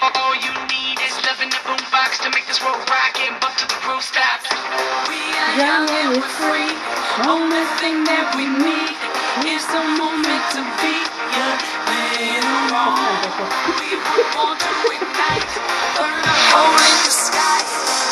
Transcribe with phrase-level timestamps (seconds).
[0.00, 3.56] All you need is love in the boombox to make this world rock and bump
[3.60, 4.48] to the groove stops.
[5.04, 6.72] We are young and we're free.
[7.28, 8.96] Only thing that we need
[9.44, 11.48] is a moment to be a
[11.92, 13.04] little wrong.
[13.76, 14.00] We
[14.32, 15.52] born to ignite,
[16.00, 17.60] burn a hole in the sky.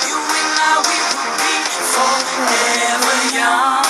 [0.05, 1.57] You and I, we will be
[1.97, 3.90] forever young.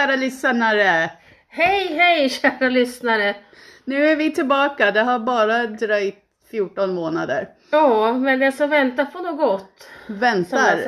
[0.00, 1.10] Kära lyssnare!
[1.48, 3.36] Hej hej kära lyssnare!
[3.84, 4.90] Nu är vi tillbaka.
[4.90, 6.18] Det har bara dröjt
[6.50, 7.48] 14 månader.
[7.70, 10.78] Ja, men den som väntar på något gott, Väntar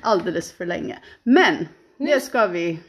[0.00, 0.98] alldeles för länge.
[1.22, 1.68] Men
[1.98, 2.80] det ska vi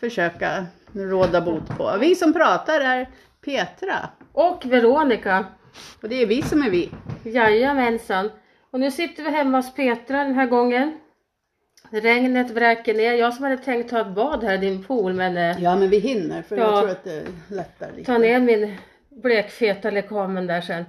[0.00, 1.96] försöka råda bot på.
[2.00, 3.08] Vi som pratar är
[3.44, 4.08] Petra.
[4.32, 5.44] Och Veronica.
[6.02, 6.90] Och det är vi som är vi.
[7.24, 8.30] Jajamensan.
[8.70, 10.98] Och nu sitter vi hemma hos Petra den här gången.
[11.90, 13.12] Regnet vräker ner.
[13.14, 15.90] Jag som hade tänkt ta ett bad här i din pool men eh, Ja, men
[15.90, 16.80] vi hinner för jag Ja.
[16.80, 18.12] tror att det lättar lite.
[18.12, 18.76] ta ner min
[19.22, 20.84] blekfeta lekamen där sen.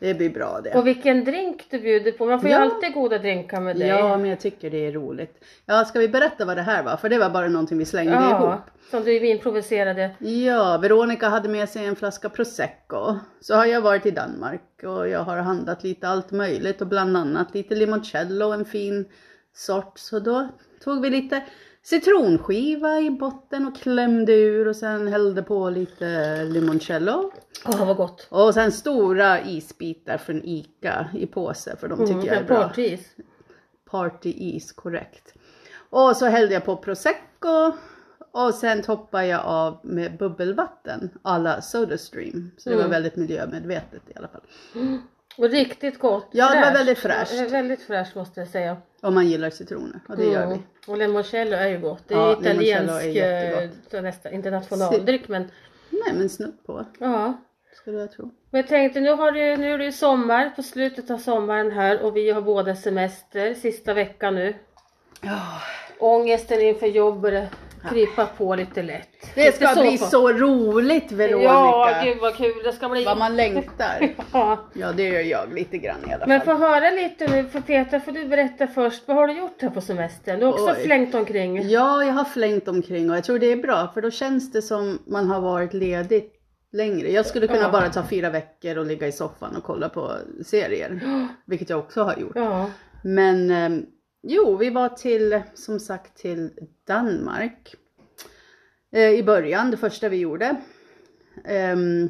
[0.00, 0.74] Det blir bra det.
[0.74, 2.26] Och vilken drink du bjuder på.
[2.26, 2.60] Man får ju Ja.
[2.62, 3.88] alltid goda drinkar med dig.
[3.88, 5.44] Ja, men jag tycker det är roligt.
[5.66, 6.96] Ja, ska vi berätta vad det här var?
[6.96, 8.24] För det var bara någonting vi slängde ihop.
[8.30, 10.10] ja som du improviserade.
[10.18, 13.16] Ja, Veronica hade med sig en flaska prosecco.
[13.40, 17.16] Så har jag varit i Danmark och jag har handlat lite allt möjligt och bland
[17.16, 19.04] annat lite limoncello, en fin
[19.58, 19.98] sort.
[19.98, 20.48] Så då
[20.84, 21.44] tog vi lite
[21.82, 27.32] citronskiva i botten och klämde ur och sen hällde på lite limoncello.
[27.66, 28.26] Åh vad gott.
[28.30, 32.62] Och sen stora isbitar från ICA i påse för de tycker Mm, jag är bra.
[32.62, 33.00] partys.
[33.90, 35.34] Party is, korrekt.
[35.90, 37.72] Och så hällde jag på prosecco
[38.32, 42.50] och sen toppade jag av med bubbelvatten alla Sodastream.
[42.58, 42.90] Så det var Mm.
[42.92, 44.40] väldigt miljömedvetet i alla fall.
[45.38, 46.28] Och riktigt gott.
[46.30, 47.32] Ja, det var väldigt fräscht.
[47.34, 48.76] Ja, Väldigt fräscht måste jag säga.
[49.02, 50.58] Om man gillar citroner och det gör Mm.
[50.58, 50.90] vi.
[50.92, 52.02] Och limoncello är ju gott.
[52.08, 53.16] Det är Ja, är italiensk,
[53.94, 55.50] eh, nästan, inte nationaldryck men
[55.90, 57.32] Nej men snudd på ja.
[57.74, 58.30] skulle jag tro.
[58.50, 61.70] Men jag tänkte nu, har du, nu är det ju sommar, på slutet av sommaren
[61.72, 64.54] här och vi har båda semester, sista veckan nu.
[65.20, 65.40] Ja,
[65.98, 67.46] Ångesten inför jobb börjar
[67.90, 69.08] krypa på lite lätt.
[69.34, 71.44] det Lite ska bli på- så roligt Veronica.
[71.48, 73.04] Ja, gud vad kul det ska bli.
[73.04, 74.14] Vad man längtar.
[74.32, 74.58] Ja.
[74.74, 76.56] Ja det gör jag lite grann i alla Men fall.
[76.56, 79.02] få höra lite nu, för Petra får du berätta först.
[79.08, 80.38] Vad har du gjort här på semestern?
[80.40, 80.84] Du har också Oj.
[80.84, 81.68] flängt omkring.
[81.68, 84.62] Ja, jag har flängt omkring och jag tror det är bra för då känns det
[84.62, 86.30] som man har varit ledig
[86.72, 87.10] längre.
[87.12, 87.70] Jag skulle kunna Ja.
[87.70, 90.12] bara ta fyra veckor och ligga i soffan och kolla på
[90.46, 91.00] serier.
[91.46, 92.32] Vilket jag också har gjort.
[92.34, 92.70] Ja.
[93.04, 93.80] Men eh,
[94.22, 96.50] jo, vi var till, som sagt, till
[96.86, 97.74] Danmark.
[98.92, 100.56] Eh, I början, det första vi gjorde.
[101.44, 102.08] Ehm,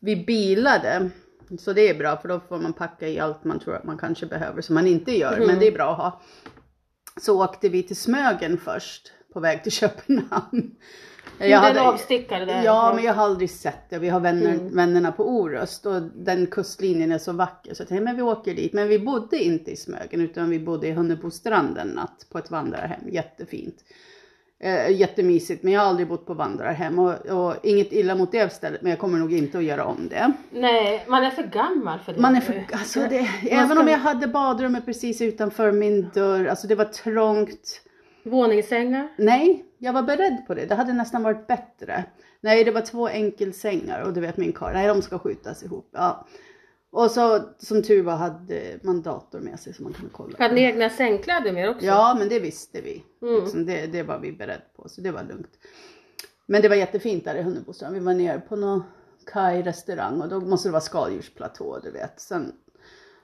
[0.00, 1.10] vi bilade.
[1.58, 3.98] Så det är bra för då får man packa i allt man tror att man
[3.98, 5.36] kanske behöver som man inte gör.
[5.36, 5.46] Mm.
[5.46, 6.22] Men det är bra att ha.
[7.20, 10.70] Så åkte vi till Smögen först på väg till Köpenhamn.
[11.40, 12.62] Jag hade, avstickare där.
[12.64, 13.98] Ja, men jag har aldrig sett det.
[13.98, 14.76] Vi har vänner, Mm.
[14.76, 18.54] vännerna på Orust och den kustlinjen är så vacker så jag tänkte, men vi åker
[18.54, 18.72] dit.
[18.72, 22.50] Men vi bodde inte i Smögen utan vi bodde i Hunnebostrand en natt på ett
[22.50, 23.00] vandrarhem.
[23.08, 23.76] Jättefint.
[24.60, 28.52] Eh, jättemysigt, men jag har aldrig bott på vandrarhem och, och inget illa mot det
[28.52, 30.32] stället, men jag kommer nog inte att göra om det.
[30.50, 32.20] Nej, man är för gammal för det.
[32.20, 36.46] Man är för, alltså det, även ska- om jag hade badrummet precis utanför min dörr,
[36.46, 37.80] alltså det var trångt.
[38.28, 39.08] Våningssängar.
[39.16, 40.66] Nej, jag var beredd på det.
[40.66, 42.04] Det hade nästan varit bättre.
[42.40, 45.88] Nej, det var två enkelsängar och du vet min karl, nej de ska skjutas ihop.
[45.92, 46.26] Ja.
[46.90, 50.36] Och så som tur var hade man dator med sig så man kunde kolla.
[50.38, 51.86] Hade ni egna sängkläder med också?
[51.86, 53.04] Ja, men det visste vi.
[53.22, 53.40] Mm.
[53.40, 55.58] Liksom, det, det var vi beredd på, så det var lugnt.
[56.46, 57.94] Men det var jättefint där i Hunnebostrand.
[57.94, 58.82] Vi var nere på någon
[59.26, 62.20] kaj-restaurang och då måste det vara skaldjursplatå, du vet.
[62.20, 62.52] Sen,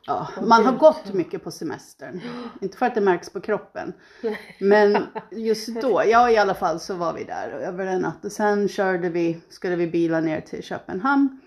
[0.06, 2.20] ja, man har gått mycket på semestern.
[2.61, 3.93] Inte för att det märks på kroppen.
[4.61, 8.32] Men just då, ja i alla fall så var vi där över en natt och
[8.32, 11.40] sen körde vi, skulle vi bila ner till Köpenhamn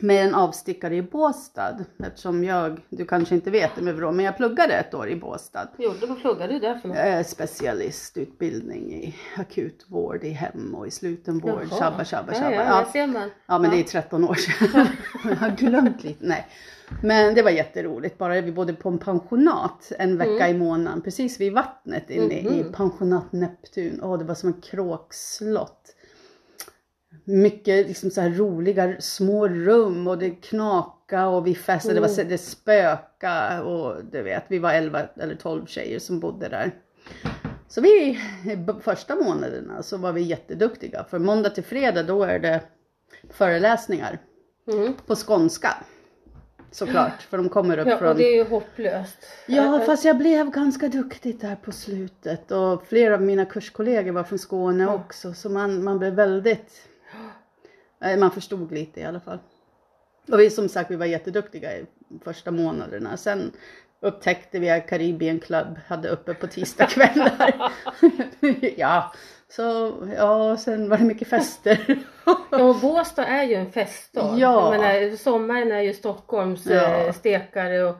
[0.00, 1.78] med en avstickare i Båstad.
[1.98, 5.16] Eftersom jag, du kanske inte vet det med Vrå, men jag pluggade ett år i
[5.16, 5.68] Båstad.
[5.78, 6.96] Gjorde vad pluggade du där för något?
[6.96, 11.66] Är specialistutbildning i akutvård i hem och i slutenvård.
[11.70, 11.80] Jaha.
[11.80, 12.54] Shabba, shabba, Ja, shabba.
[12.54, 13.30] ja, Ja, ser man.
[13.46, 13.76] Ja men Ja.
[13.76, 14.86] det är 13 år sedan.
[15.24, 16.24] jag har glömt lite.
[16.26, 16.46] Nej.
[17.02, 18.18] Men det var jätteroligt.
[18.18, 20.56] Bara vi bodde på en pensionat en vecka Mm.
[20.56, 21.02] i månaden.
[21.02, 22.72] Precis vid vattnet inne i Mhm.
[22.72, 24.00] pensionat Neptun.
[24.02, 25.94] Åh det var som en kråkslott.
[27.24, 31.94] Mycket liksom så här roliga små rum och det knaka och vi festade.
[31.94, 36.20] Det, var, så- det spöka och du vet vi var 11 eller 12 tjejer som
[36.20, 36.74] bodde där.
[37.68, 38.18] Så vi,
[38.82, 41.04] första månaderna så var vi jätteduktiga.
[41.10, 42.60] För måndag till fredag då är det
[43.30, 44.18] föreläsningar
[44.72, 44.94] Mm.
[45.06, 45.74] på skånska.
[46.70, 47.22] Såklart.
[47.22, 48.16] För de kommer upp Ja, från...
[48.16, 49.18] det är ju hopplöst.
[49.46, 52.50] Ja, fast jag blev ganska duktig där på slutet.
[52.50, 54.94] Och flera av mina kurskollegor var från Skåne Ja.
[54.94, 55.34] också.
[55.34, 56.88] Så man, man blev väldigt...
[58.18, 59.38] Man förstod lite i alla fall.
[60.32, 61.86] Och vi som sagt, vi var jätteduktiga i
[62.24, 63.16] första månaderna.
[63.16, 63.52] Sen
[64.00, 67.54] upptäckte vi att Caribbean Club hade uppe på tisdagskvällar.
[68.76, 69.12] ja,
[69.50, 71.98] så ja, sen var det mycket fester.
[72.50, 74.34] Ja, och Båstad är ju en feststad.
[74.38, 74.74] Ja.
[74.74, 77.06] Jag menar, sommaren är ju Stockholms Ja.
[77.06, 77.96] eh, stekare och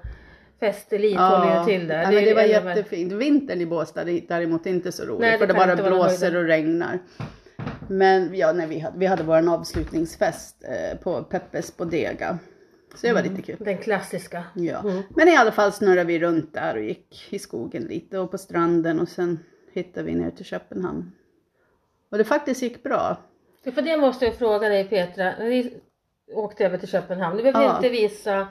[0.61, 2.03] festelit håller ju till där.
[2.03, 3.13] Ja, det ju var jättefint.
[3.13, 6.45] Vintern i Båstad är däremot inte så roligt Nej, det för det bara blåser och
[6.45, 6.99] regnar.
[7.89, 12.39] Men ja, nej, vi, hade, vi hade vår avslutningsfest eh, på Peppes Bodega.
[12.95, 13.57] Så det var lite kul.
[13.61, 14.45] Den klassiska.
[14.55, 14.79] Ja.
[14.81, 15.03] Mm.
[15.17, 18.39] Men i alla fall snurrade vi runt där och gick i skogen lite och på
[18.39, 19.39] stranden och sen
[19.73, 21.13] hittade vi ner till Köpenhamn.
[22.11, 23.17] Och det faktiskt gick bra.
[23.65, 25.25] Så för det måste jag fråga dig Petra.
[25.39, 25.75] När ni
[26.35, 27.37] åkte över till Köpenhamn.
[27.37, 27.77] Du behövde Ja.
[27.77, 28.47] inte visa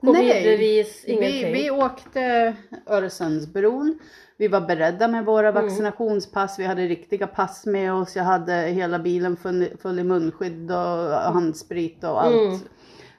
[0.00, 1.52] covidbevis, ingenting.
[1.52, 2.54] Vi, vi åkte
[2.86, 3.98] Öresundsbron.
[4.36, 5.62] Vi var beredda med våra Mm.
[5.64, 6.58] vaccinationspass.
[6.58, 8.16] Vi hade riktiga pass med oss.
[8.16, 10.78] Jag hade hela bilen full, full i munskydd och
[11.32, 12.34] handsprit och allt.
[12.34, 12.58] Mm.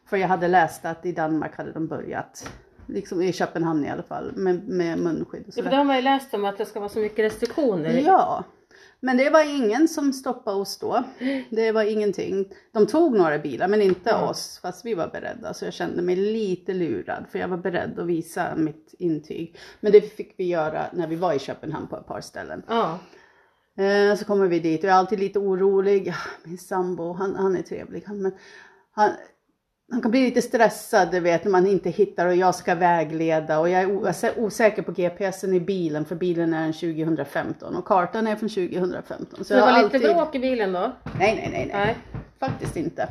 [0.09, 2.49] För jag hade läst att i Danmark hade de börjat,
[2.87, 5.43] liksom i Köpenhamn i alla fall, med, med munskydd.
[5.47, 7.19] Och Ja, för då har man ju läst om att det ska vara så mycket
[7.25, 8.01] restriktioner.
[8.05, 8.43] Ja,
[9.05, 11.03] men det var ingen som stoppade oss då.
[11.49, 12.45] Det var ingenting.
[12.71, 14.29] De tog några bilar men inte Ja.
[14.29, 15.53] oss fast vi var beredda.
[15.53, 19.57] Så jag kände mig lite lurad för jag var beredd att visa mitt intyg.
[19.79, 22.63] Men det fick vi göra när vi var i Köpenhamn på ett par ställen.
[23.77, 26.13] Eh, så kommer vi dit och jag är alltid lite orolig.
[26.43, 28.03] Min sambo, han, han är trevlig.
[28.07, 28.31] Han, men
[28.91, 29.11] han,
[29.91, 33.59] han kan bli lite stressad, du vet, när man inte hittar och jag ska vägleda
[33.59, 38.27] och jag är osäker på GPSen i bilen för bilen är en 2015 och kartan
[38.27, 39.45] är från 2015.
[39.45, 40.15] Så det var har lite alltid...
[40.15, 40.79] bråk i bilen då?
[40.79, 41.97] Nej, nej, nej, nej, Nej.
[42.39, 43.09] faktiskt inte.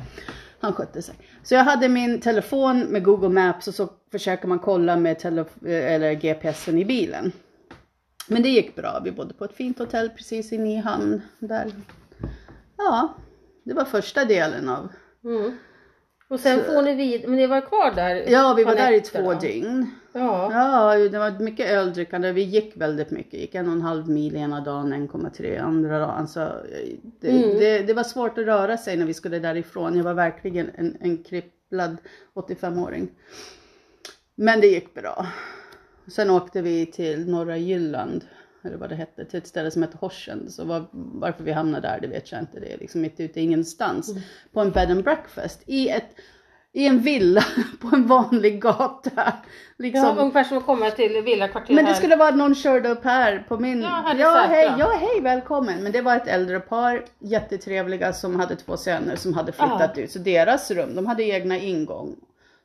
[0.61, 1.15] Han skötte sig.
[1.43, 5.69] Så jag hade min telefon med Google Maps och så försöker man kolla med telef-
[5.69, 7.33] eller GPSen i bilen.
[8.29, 9.01] Men det gick bra.
[9.05, 11.73] Vi bodde på ett fint hotell precis i hamn där.
[12.77, 13.15] Ja,
[13.65, 14.89] det var första delen av.
[15.25, 15.57] Mm.
[16.35, 18.25] Och sen får ni vid, men ni var kvar där?
[18.29, 19.91] Ja, vi var där i två dygn.
[20.13, 20.51] Ja.
[20.53, 22.33] Ja, det var mycket öldrickande.
[22.33, 23.41] Vi gick väldigt mycket.
[23.41, 26.29] Gick en och en halv mil ena dagen, 1,3 andra dagen.
[26.29, 26.49] Så
[27.21, 27.59] det, Mm.
[27.59, 29.97] det, det var svårt att röra sig när vi skulle därifrån.
[29.97, 31.97] Jag var verkligen en, en kripplad
[32.35, 33.09] 85-åring.
[34.35, 35.27] Men det gick bra.
[36.09, 38.25] Sen åkte vi till norra Jylland,
[38.65, 40.51] eller vad det hette, till ett ställe som heter Horsen.
[40.51, 42.61] Så var, varför vi hamnade där, det vet jag inte.
[42.61, 44.11] Det är liksom mitt ute i ingenstans.
[44.11, 44.23] Mm.
[44.53, 46.09] På en bed and breakfast i ett
[46.75, 47.45] i en villa
[47.81, 49.33] på en vanlig gata.
[49.79, 50.05] Liksom.
[50.05, 51.99] Ja, ungefär som att komma till villakvarter Men det här.
[51.99, 53.83] skulle vara någon körde upp här på min...
[53.83, 55.83] Ja, här ja, hej, ja, hej, välkommen.
[55.83, 60.11] Men det var ett äldre par, jättetrevliga, som hade två söner som hade flyttat ut.
[60.11, 62.17] Så deras rum, de hade egna ingång.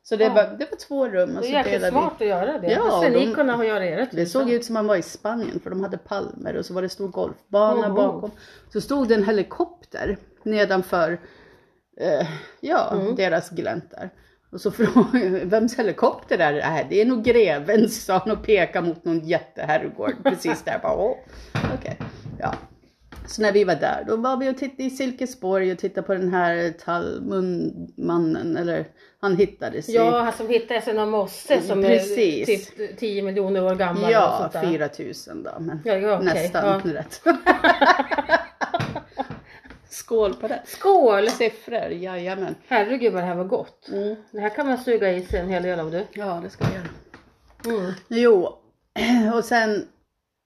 [0.02, 0.34] Så det, Ja.
[0.34, 1.36] var, det var två rum.
[1.36, 2.70] Och Det är jäkligt smart att göra det.
[2.72, 4.54] Ja, ni de- kunna göra ert Det såg ja.
[4.54, 7.08] ut som man var i Spanien för de hade palmer och så var det stor
[7.08, 7.94] golfbana Mhm.
[7.96, 8.30] bakom.
[8.72, 11.20] Så stod det en helikopter nedanför
[12.00, 12.26] eh,
[12.60, 13.14] ja, Mm.
[13.14, 14.10] deras glänt där.
[14.52, 16.86] Och så frågade vems helikopter är det här?
[16.90, 20.78] Det är nog grevens sa han och pekade mot någon jätteherrgård precis där.
[20.82, 21.16] Bara, Åh,
[21.78, 21.98] okej.
[22.38, 22.54] Ja.
[23.30, 26.14] Så när vi var där, då var vi och tittade i Silkesborg och tittade på
[26.14, 28.84] den här Talmundmannen, eller
[29.20, 32.48] han hittades i Ja, han som hittades i någon mosse som Precis.
[32.48, 34.12] är typ 10 miljoner år gammal.
[34.12, 34.88] Ja, sånt där.
[34.88, 35.50] 4000 då.
[35.60, 36.94] Men Ja, ja, okej, nästan ja.
[36.94, 37.22] rätt.
[39.90, 40.62] Skål på det.
[40.66, 41.28] Skål!
[41.28, 42.54] Siffror, jajamän.
[42.66, 43.88] Herregud vad det här var gott.
[43.92, 44.16] Mm.
[44.30, 46.06] Det här kan man suga i sig en hel del av du.
[46.12, 47.78] Ja, det ska vi göra.
[47.78, 47.92] Mm.
[48.08, 48.58] Jo,
[49.34, 49.88] och sen,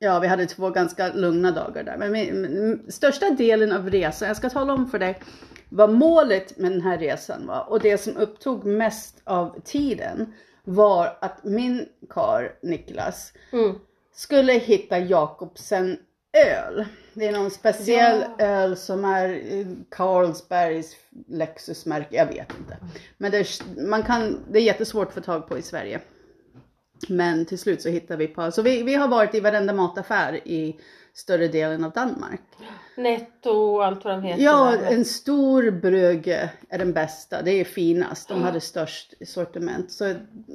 [0.04, 1.96] ja vi hade två ganska lugna dagar där.
[1.96, 5.20] Men min, min, största delen av resan, jag ska tala om för dig
[5.68, 7.70] vad målet med den här resan var.
[7.70, 10.32] Och det som upptog mest av tiden
[10.64, 13.74] var att min kar Niklas Mm.
[14.14, 15.96] skulle hitta Jakobsen
[16.32, 16.84] öl.
[17.14, 19.42] Det är någon speciell öl som är
[19.90, 20.96] Carlsbergs
[21.28, 22.76] Lexusmärke, jag vet inte.
[23.16, 23.46] Men det är,
[23.88, 26.00] man kan, det är jättesvårt att få tag på i Sverige.
[27.08, 30.48] Men till slut så hittade vi på, så vi, vi har varit i varenda mataffär
[30.48, 30.76] i
[31.14, 32.40] större delen av Danmark.
[32.96, 34.42] Netto och allt vad de heter.
[34.44, 34.90] Ja, där.
[34.92, 37.42] en stor Bröge är den bästa.
[37.42, 38.28] Det är finast.
[38.28, 39.92] De hade störst sortiment.
[39.92, 40.14] Så,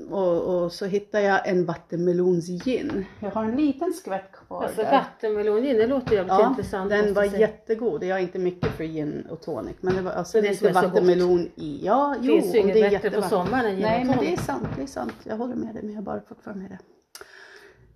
[0.09, 3.05] och, och så hittade jag en vattenmelonsgin.
[3.19, 4.91] Jag har en liten skvätt kvar Alltså där.
[4.91, 6.89] vattenmelongin, det låter jävligt Ja, intressant.
[6.89, 7.39] den var säga.
[7.39, 8.03] jättegod.
[8.03, 9.75] Jag är inte mycket för gin och tonic.
[9.81, 11.79] Men det var alltså Det det lite vattenmelon i.
[11.83, 12.33] Ja, jo.
[12.41, 14.27] finns ju inget det är bättre på sommaren än gin Nej, och men det är
[14.27, 14.45] tonic.
[14.45, 14.67] sant.
[14.75, 15.13] Det är sant.
[15.23, 15.83] Jag håller med dig.
[15.83, 16.79] Men jag bara fortfarande med det.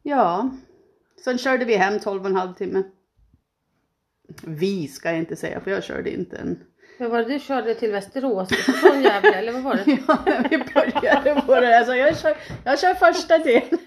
[0.05, 0.49] Ja,
[1.23, 2.83] sen körde vi hem 12 och en halv timme.
[4.43, 6.59] Vi ska jag inte säga för jag körde inte en
[6.99, 8.49] Vad var det du körde till Västerås?
[8.49, 9.83] Från Gävle eller vad var det?
[10.07, 10.17] Ja,
[10.49, 11.77] vi började på det.
[11.77, 13.79] Alltså, jag, kör, jag kör första delen.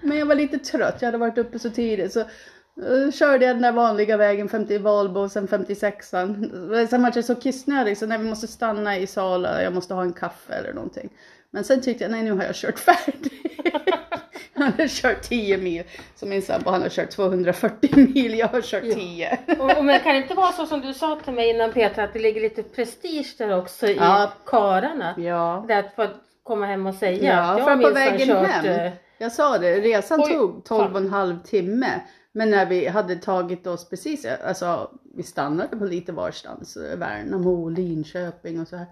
[0.00, 2.12] Men jag var lite trött, jag hade varit uppe så tidigt.
[2.12, 6.86] Så uh, körde jag den där vanliga vägen 50 Valbo och sen 56an.
[6.86, 10.02] Sen var jag så kissnödig så när vi måste stanna i Sala, jag måste ha
[10.02, 11.10] en kaffe eller någonting.
[11.50, 13.32] Men sen tyckte jag, nej nu har jag kört färdigt.
[14.54, 15.82] Han har kört 10 mil.
[16.16, 19.38] Så min sambo han har kört 240 mil, jag har kört 10.
[19.58, 22.04] Och, och, men kan det inte vara så som du sa till mig innan Petra
[22.04, 24.32] att det ligger lite prestige där också i Ja.
[24.46, 25.14] kararna?
[25.18, 25.64] Ja.
[25.68, 26.06] Det att få
[26.42, 28.64] komma hem och säga Ja, att jag för på vägen kört, hem.
[28.86, 32.00] eh, Jag sa det, resan Oj, tog 12 och en halv timme.
[32.32, 37.68] Men när vi hade tagit oss precis, alltså vi stannade på lite varstans, eh, Värnamo,
[37.68, 38.86] Linköping och så här.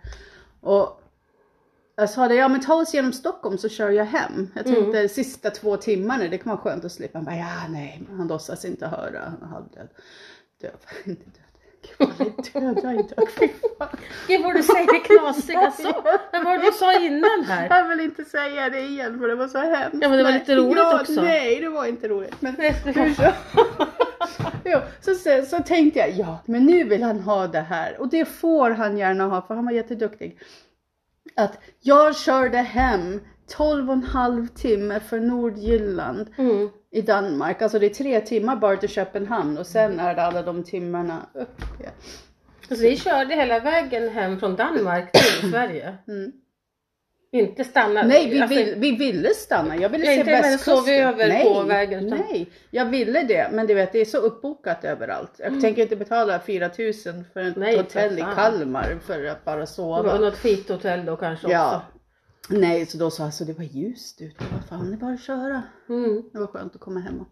[0.61, 1.03] Och
[1.97, 4.49] jag sa det, ja men ta oss genom Stockholm så kör jag hem.
[4.55, 4.81] Jag Mm.
[4.83, 7.19] tänkte sista två timmarna, det kan vara skönt att slippa.
[7.19, 9.89] Han bara, ja nej, men han låtsas inte höra, han är halvdöd.
[10.61, 10.71] Död,
[11.05, 11.33] inte död.
[11.99, 12.09] Gud,
[12.55, 13.49] han är död, jag är död, fy
[13.79, 13.89] fan.
[14.29, 16.19] Gud vad du säger knasiga saker.
[16.33, 17.69] Vad var det du sa innan här?
[17.71, 19.99] Jag vill inte säga det igen för det var så hemskt.
[20.03, 21.23] Ja, men det var lite roligt ja, också.
[21.23, 22.43] Nej, det var inte roligt.
[22.43, 23.23] Men hur så?
[24.65, 28.01] jo, så, så, så tänkte jag, ja, men nu vill han ha det här.
[28.01, 30.39] Och det får han gärna ha, för han var jätteduktig.
[31.37, 33.21] Att jag körde hem
[33.57, 36.69] 12 och en halv timme för Nordjylland Mm.
[36.91, 37.63] i Danmark.
[37.63, 41.27] Alltså det är tre timmar bara till Köpenhamn och sen är det alla de timmarna
[41.35, 41.61] upp.
[41.83, 41.91] Ja.
[42.69, 45.97] Så vi körde hela vägen hem från Danmark till Sverige.
[46.09, 46.33] Mm.
[47.33, 48.03] Inte stanna.
[48.03, 49.77] Nej, vi, alltså, vill, vi ville stanna.
[49.77, 50.77] Jag ville Ja, se inte västkusten.
[50.77, 53.49] sov över nej, på vägen, utan- Nej, jag ville det.
[53.53, 55.33] Men du vet, det är så uppbokat överallt.
[55.39, 58.25] Jag tänker inte betala 4000 för ett Nej, hotell i.
[58.35, 60.19] Kalmar för att bara Det var sova.
[60.19, 61.77] något skithotell då kanske Ja.
[61.77, 62.57] också.
[62.59, 64.45] Nej, så då sa jag så det var ljust ute.
[64.53, 65.63] Vad fan, det är bara att köra.
[65.89, 66.23] Mm.
[66.33, 67.25] Det var skönt att komma hem.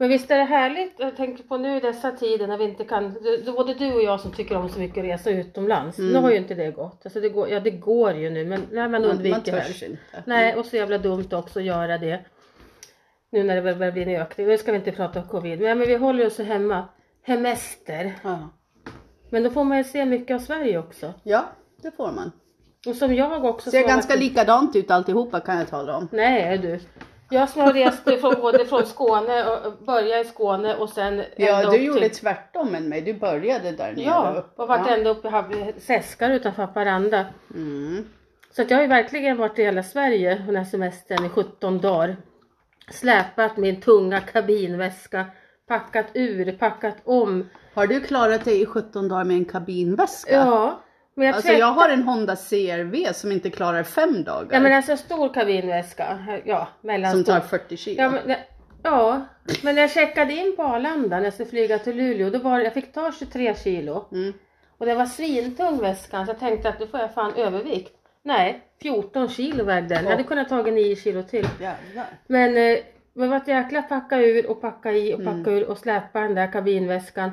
[0.00, 2.84] Men visst är det härligt, jag tänker på nu i dessa tider när vi inte
[2.84, 3.14] kan,
[3.56, 5.98] både du och jag som tycker om så mycket att resa utomlands.
[5.98, 7.00] Nu har ju inte det gått.
[7.04, 9.82] Alltså det går, ja det går ju nu men när man Man, man undviker törs
[9.82, 9.98] inte.
[10.26, 12.20] Nej och så jävla dumt också att göra det.
[13.30, 15.60] Nu när det börjar bli en ökning, nu ska vi inte prata om covid.
[15.60, 16.88] Men, men vi håller oss hemma.
[17.22, 18.12] Hemester.
[18.24, 18.48] Ja.
[19.30, 21.14] Men då får man ju se mycket av Sverige också.
[21.22, 21.44] ja,
[21.82, 22.32] det får man.
[22.86, 23.70] Och som jag också.
[23.70, 26.08] Ser ganska varit- likadant ut alltihopa kan jag tala om.
[26.12, 26.80] Nej du.
[27.30, 31.70] Jag som har rest från, både från Skåne, och började i Skåne och sen Ja,
[31.70, 33.00] du gjorde till- tvärtom än mig.
[33.00, 34.04] Du började där nere.
[34.04, 34.60] Ja, upp.
[34.60, 34.94] och varit ja.
[34.94, 37.26] ända uppe i Seskarö utanför Haparanda.
[37.54, 38.04] Mm.
[38.50, 41.80] Så att jag har ju verkligen varit i hela Sverige den här semestern i 17
[41.80, 42.16] dagar.
[42.90, 45.24] Släpat min tunga kabinväska,
[45.68, 47.48] packat ur, packat om.
[47.74, 50.34] Har du klarat dig i 17 dagar med en kabinväska?
[50.34, 50.80] Ja,
[51.20, 54.48] men jag Alltså jag har en Honda CRV som inte klarar fem dagar.
[54.52, 58.02] Ja men alltså stor kabinväska, ja mellan som tar 40 kilo.
[58.02, 58.36] Ja men,
[58.82, 59.20] ja,
[59.62, 62.60] men när jag checkade in på Arlanda när jag skulle flyga till Luleå, då var
[62.60, 64.04] jag fick ta 23 kilo.
[64.12, 64.32] Mm.
[64.78, 67.92] Och det var svintung väskan så jag tänkte att nu får jag fan övervikt.
[68.22, 70.04] Nej, 14 kilo vägde den.
[70.04, 71.48] Jag hade kunnat ta 9 kilo till.
[71.60, 72.06] Jävlar.
[72.26, 72.78] Men eh,
[73.14, 75.42] det var ett jäkla packa ur och packa i och Mm.
[75.44, 77.30] packa ur och släpa den där kabinväskan.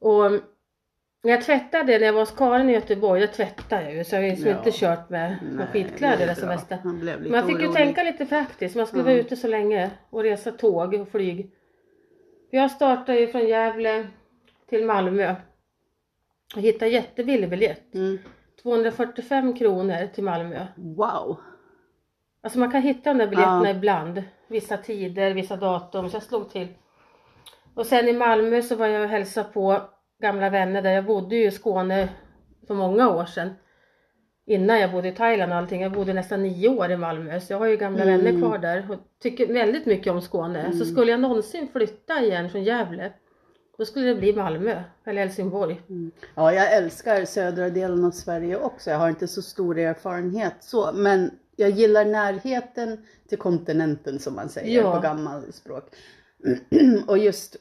[0.00, 0.42] Och mm,
[1.30, 4.20] jag tvättade när jag var hos Karin i Göteborg, då tvättade jag ju så jag
[4.20, 4.58] har ju liksom Ja.
[4.58, 7.76] inte kört med, med skitkläder det lite Men jag fick ju orolig.
[7.76, 9.06] tänka lite praktiskt, man skulle Ja.
[9.06, 11.50] vara ute så länge och resa tåg och flyg.
[12.50, 14.06] Jag startade ju från Gävle
[14.68, 15.34] till Malmö.
[16.54, 17.94] Jag hittade jättebillig biljett.
[17.94, 18.18] Mm.
[18.62, 20.66] 245 kronor till Malmö.
[20.76, 21.40] Wow.
[22.42, 23.76] Alltså man kan hitta de där biljetterna Ja.
[23.76, 24.22] ibland.
[24.48, 26.10] Vissa tider, vissa datum.
[26.10, 26.68] Så jag slog till.
[27.74, 29.80] Och sen i Malmö så var jag och hälsade på
[30.22, 30.92] gamla vänner där.
[30.92, 32.08] Jag bodde ju i Skåne
[32.66, 33.50] för många år sedan.
[34.46, 35.82] Innan jag bodde i Thailand och allting.
[35.82, 37.40] Jag bodde nästan nio år i Malmö.
[37.40, 38.24] Så jag har ju gamla Mm.
[38.24, 38.86] vänner kvar där.
[38.90, 40.72] Och tycker väldigt mycket om Skåne.
[40.72, 43.12] Så skulle jag någonsin flytta igen från Gävle.
[43.78, 45.80] Då skulle det bli Malmö eller Helsingborg.
[46.34, 48.90] Ja, jag älskar södra delen av Sverige också.
[48.90, 54.48] Jag har inte så stor erfarenhet så, men jag gillar närheten till kontinenten som man
[54.48, 54.94] säger Ja.
[54.94, 55.84] på gammalspråk.
[57.06, 57.56] Och just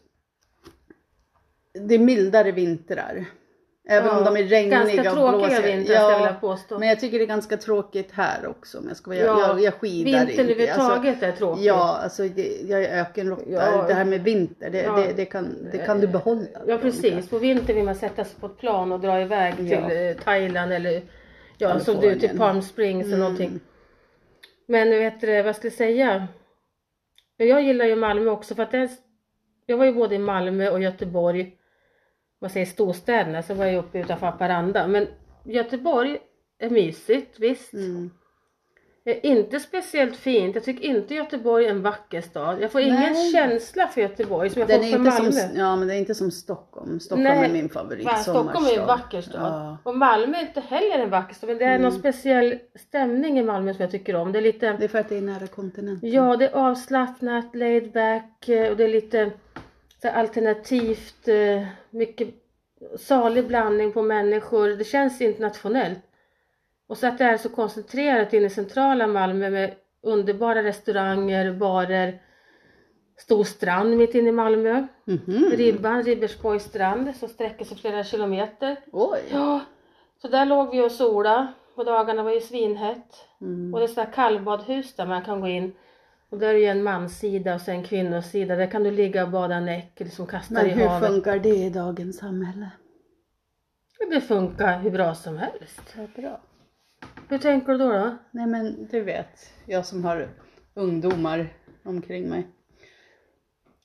[1.73, 3.25] det är mildare vintrar.
[3.89, 5.61] Även Ja, om de är regniga Ganska och tråkiga blåsiga.
[5.61, 6.79] vintrar skulle jag vilja påstå.
[6.79, 9.49] Men jag tycker det är ganska tråkigt här också om jag ska vara, Ja, jag,
[9.49, 10.41] jag, jag skidar Vintern inte.
[10.41, 11.63] överhuvudtaget är tråkig.
[11.63, 13.43] Ja, alltså det, jag är ökenråtta.
[13.47, 13.85] Ja.
[13.87, 14.91] Det här med vinter, det, Ja.
[14.97, 16.47] det, det, kan, det kan du behålla.
[16.67, 19.71] Ja precis, på vintern vill man sätta sig på ett plan och dra iväg till
[19.71, 19.91] Ja.
[19.91, 21.01] eh, Thailand eller
[21.57, 23.19] ja, som du till Palm Springs eller Mm.
[23.19, 23.59] någonting.
[24.67, 26.27] Men vet du vad ska jag säga?
[27.37, 28.89] Jag gillar ju Malmö också för att är,
[29.65, 31.57] jag var ju både i Malmö och Göteborg,
[32.41, 34.87] man säger storstäderna, så var jag uppe utanför Haparanda.
[34.87, 35.07] Men
[35.43, 36.17] Göteborg
[36.59, 37.73] är mysigt, visst.
[37.73, 38.11] Mm.
[39.05, 40.55] är inte speciellt fint.
[40.55, 42.61] Jag tycker inte Göteborg är en vacker stad.
[42.61, 43.31] Jag får ingen Nej.
[43.31, 45.31] känsla för Göteborg som jag Den får är för inte Malmö.
[45.31, 46.99] som, ja men det är inte som Stockholm.
[46.99, 47.49] Stockholm Nej.
[47.49, 49.41] är min favorit Va, Stockholm är en vacker stad.
[49.41, 49.77] Ja.
[49.83, 51.49] Och Malmö är inte heller en vacker stad.
[51.49, 54.31] Men det är någon speciell stämning i Malmö som jag tycker om.
[54.31, 56.11] Det är lite Det är för att det är nära kontinenten.
[56.11, 59.31] Ja, det är avslappnat, laid back eh, och det är lite
[60.01, 62.29] så alternativt, eh, mycket
[62.99, 64.69] salig blandning på människor.
[64.69, 65.99] Det känns internationellt.
[66.87, 72.21] Och så att det är så koncentrerat inne i centrala Malmö med underbara restauranger, barer,
[73.17, 74.87] stor strand mitt inne i Malmö.
[75.05, 75.51] Mhm.
[75.51, 78.77] Ribban, Ribersborgs strand, som sträcker sig flera kilometer.
[78.91, 79.21] Oj.
[79.31, 79.59] Ja,
[80.21, 81.53] så där låg vi och sola.
[81.75, 83.27] På dagarna var ju svinhett.
[83.41, 83.73] Mm.
[83.73, 85.73] Och det är sådana kallbadhus där man kan gå in.
[86.31, 88.55] Och där är ju en manssida och sen en kvinnosida.
[88.55, 91.09] Där kan du ligga och bada näck som kastar Men i hur havet.
[91.09, 92.69] funkar det i dagens samhälle?
[94.11, 95.81] Det funkar hur bra som helst.
[95.97, 96.41] Ja, bra.
[97.29, 97.89] Hur tänker du då?
[97.91, 98.17] då?
[98.31, 100.29] Nej men du vet, jag som har
[100.73, 102.47] ungdomar omkring mig.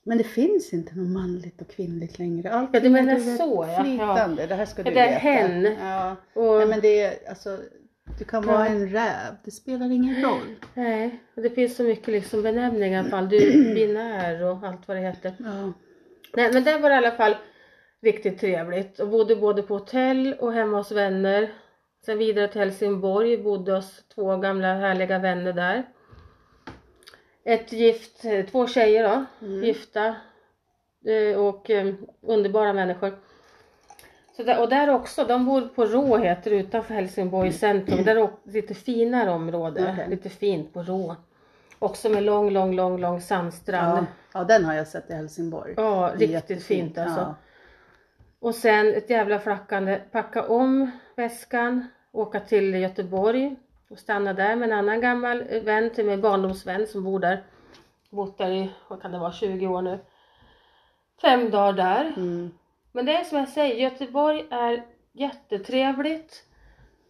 [0.04, 2.50] Men det finns inte något manligt och kvinnligt längre.
[2.50, 3.82] Allt Ja, du menar är så, ja.
[3.82, 4.46] flytande.
[4.46, 5.18] Det här ska Ja, du det är veta.
[5.18, 5.76] hen.
[5.80, 6.16] Ja.
[6.34, 7.58] Och, Nej, men det är alltså,
[8.18, 8.72] du kan vara Ja.
[8.72, 9.34] en räv.
[9.44, 10.54] Det spelar ingen roll.
[10.74, 13.28] Nej, och det finns så mycket liksom benämningar alla fall.
[13.28, 13.38] Du,
[13.74, 15.32] binär och allt vad det heter.
[15.38, 15.72] Ja.
[16.36, 17.36] Nej, men det var i alla fall
[18.02, 21.52] riktigt trevligt och bodde både på hotell och hemma hos vänner.
[22.06, 25.86] Sen vidare till Helsingborg, bodde hos två gamla härliga vänner där.
[27.44, 30.16] Ett gift, två tjejer då, gifta
[31.06, 33.18] eh, och eh, underbara människor.
[34.36, 38.04] Så där, och där också, de bor på Rå heter utanför Helsingborg centrum.
[38.04, 40.10] Där är lite finare område, Okej.
[40.10, 41.16] lite fint på Rå.
[41.78, 44.06] Också med lång, lång, lång, lång sandstrand.
[44.32, 44.40] Ja.
[44.40, 45.74] ja, den har jag sett i Helsingborg.
[45.76, 46.64] Ja, riktigt jättefint.
[46.64, 47.20] fint alltså.
[47.20, 47.34] Ja.
[48.40, 53.56] Och sen ett jävla flackande, packa om väskan, åka till Göteborg
[53.90, 57.44] och stanna där med en annan gammal vän till mig, barndomsvän som bor där.
[58.10, 59.98] Bott där i, vad kan det vara, 20 år nu.
[61.22, 62.12] Fem dagar där.
[62.16, 62.50] Mm.
[62.96, 64.82] Men det är som jag säger, Göteborg är
[65.12, 66.42] jättetrevligt.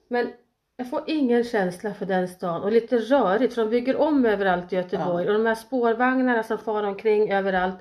[0.09, 0.33] Men
[0.77, 4.72] jag får ingen känsla för den stan och lite rörigt för de bygger om överallt
[4.72, 7.75] i Göteborg och de här spårvagnarna som far omkring överallt.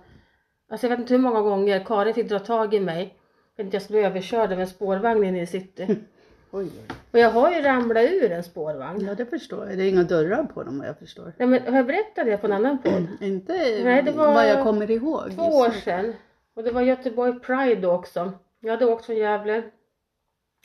[0.69, 3.15] Alltså jag vet inte hur många gånger Karin fick dra tag i mig.
[3.55, 5.87] för att jag skulle överkörd av en spårvagn inne i city.
[6.51, 6.95] Oj, oj.
[7.11, 9.05] Och jag har ju ramlat ur en spårvagn.
[9.05, 9.77] Ja, det förstår jag.
[9.77, 11.33] Det är inga dörrar på dem vad jag förstår.
[11.37, 13.07] Nej, men har jag berättat det på en annan podd?
[13.21, 15.35] Inte Nej, det var vad jag kommer ihåg.
[15.35, 16.13] Två år sedan.
[16.55, 18.33] Och det var Göteborg Pride då också.
[18.59, 19.63] Jag hade åkt från Gävle.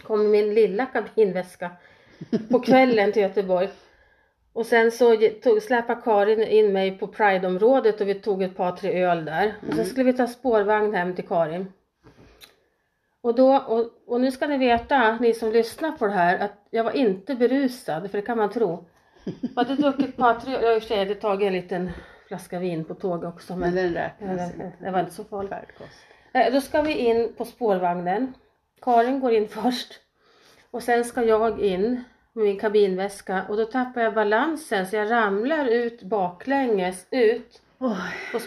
[0.03, 1.71] Kom med min lilla kabinväska.
[2.51, 3.69] På kvällen till Göteborg.
[4.53, 8.73] Och sen så tog, släpade Karin in mig på Pride-området och vi tog ett par
[8.73, 9.55] tre öl där.
[9.69, 11.73] Och sen skulle vi ta spårvagn hem till Karin.
[13.23, 16.67] Och, då, och, och nu ska ni veta, ni som lyssnar på det här, att
[16.71, 18.85] jag var inte berusad, för det kan man tro.
[19.41, 21.53] Jag hade druckit ett par tre, jag har i och för sig hade tagit en
[21.53, 21.91] liten
[22.31, 23.57] flaska vin på tåg också.
[23.57, 24.73] Men den Ja, räknas det, inte.
[24.81, 25.51] det var inte så farligt.
[25.51, 25.91] Färdkost.
[26.33, 28.35] Eh, Då ska vi in på spårvagnen.
[28.83, 29.93] Karin går in först.
[30.71, 35.11] Och sen ska jag in med min kabinväska och då tappar jag balansen så jag
[35.11, 37.63] ramlar ut baklänges ut.
[37.79, 37.97] Oj.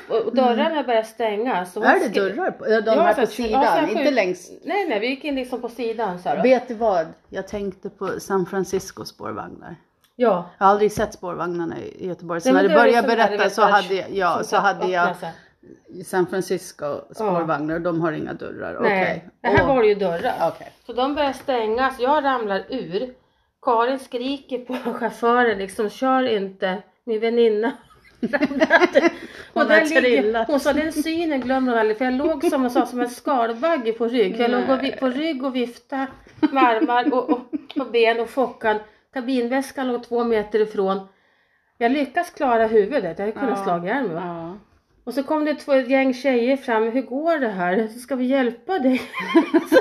[0.10, 1.78] Och, dörrarna börjar stängas.
[1.78, 2.66] Är det dörrar på?
[2.66, 4.52] De Ja, här på sidan, ja, inte längst.
[4.64, 6.44] Nej, nej, vi gick in liksom på sidan så här.
[6.44, 7.08] Vet du vad?
[7.30, 9.76] Jag tänkte på San Francisco spårvagnar.
[10.16, 10.50] Ja.
[10.58, 12.42] Jag har aldrig sett spårvagnarna i Göteborg.
[12.42, 15.16] Så Nej, när du började berätta så hade jag, ja, så hade jag.
[16.06, 17.80] San Francisco spårvagnar.
[17.80, 18.80] De har inga dörrar.
[18.82, 20.34] Nej, det här Åh, var det ju dörrar.
[20.42, 20.72] Okej.
[20.86, 23.14] Så de börjar stängas, jag ramlar ur.
[23.62, 27.72] Karin skriker på chauffören liksom, kör inte, min väninna.
[28.22, 28.30] Hon
[29.64, 32.86] och där ligger, hon sa den synen glömmer hon aldrig för jag låg som sa
[32.86, 34.40] som en skalbagge på rygg.
[34.40, 36.08] Jag låg och på rygg och viftade
[36.52, 37.40] med armar och, och,
[37.76, 38.80] och ben och fockan.
[39.14, 41.08] Kabinväskan låg två meter ifrån.
[41.78, 43.64] Jag lyckas klara huvudet, jag hade kunnat Ja.
[43.64, 44.24] slå ihjäl mig.
[44.24, 44.58] Ja.
[45.04, 46.84] Och så kom det två ett gäng tjejer fram.
[46.84, 47.88] Hur går det här?
[47.88, 49.02] Ska vi hjälpa dig?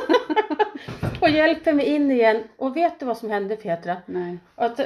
[1.20, 2.42] och hjälper mig in igen.
[2.56, 3.96] Och vet du vad som hände Petra?
[4.06, 4.38] Nej.
[4.54, 4.76] Att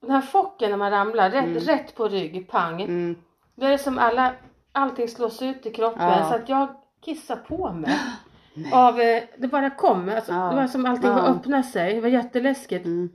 [0.00, 2.82] den här chocken när man ramlar rätt, rätt på rygg, pang.
[2.82, 3.16] Mm.
[3.54, 4.32] Då är det som alla,
[4.72, 6.02] allting slås ut i kroppen.
[6.08, 6.28] Ja.
[6.28, 6.68] Så att jag
[7.04, 7.98] kissar på mig.
[8.72, 10.08] Av, eh, det bara kom.
[10.08, 10.50] Alltså, Ja.
[10.50, 11.18] Det var som allting Ja.
[11.26, 11.94] öppnade sig.
[11.94, 12.86] Det var jätteläskigt.
[12.86, 13.08] Mm.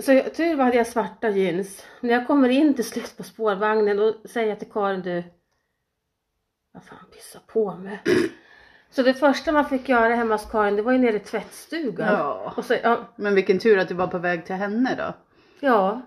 [0.00, 1.86] Så jag, tur var hade jag svarta jeans.
[2.00, 5.24] När jag kommer in till slut på spårvagnen och säger till Karin du.
[6.72, 8.00] Vad fan pissa på mig.
[8.90, 12.08] Så det första man fick göra hemma hos Karin det var ju nere i tvättstugan.
[12.12, 12.54] Ja.
[12.62, 15.14] Så, ja, Men vilken tur att du var på väg till henne då.
[15.66, 16.00] ja.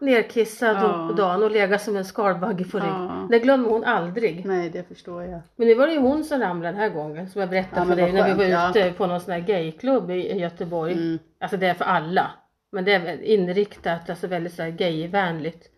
[0.00, 1.08] Nerkissad Ja.
[1.08, 2.88] på dagen och lega som en skalbagge på rygg.
[2.88, 3.26] Ja.
[3.30, 4.46] Det glömmer hon aldrig.
[4.46, 5.40] Nej, det förstår jag.
[5.56, 7.30] Men nu var det ju hon som ramlade den här gången.
[7.30, 10.10] Som jag berättade Ja, för dig när vi var ute på någon sån här gayklubb
[10.10, 10.92] i, i Göteborg.
[10.92, 11.18] Mm.
[11.40, 12.30] Alltså det är för alla.
[12.72, 15.70] Men det är inriktat, alltså väldigt så här gayvänligt.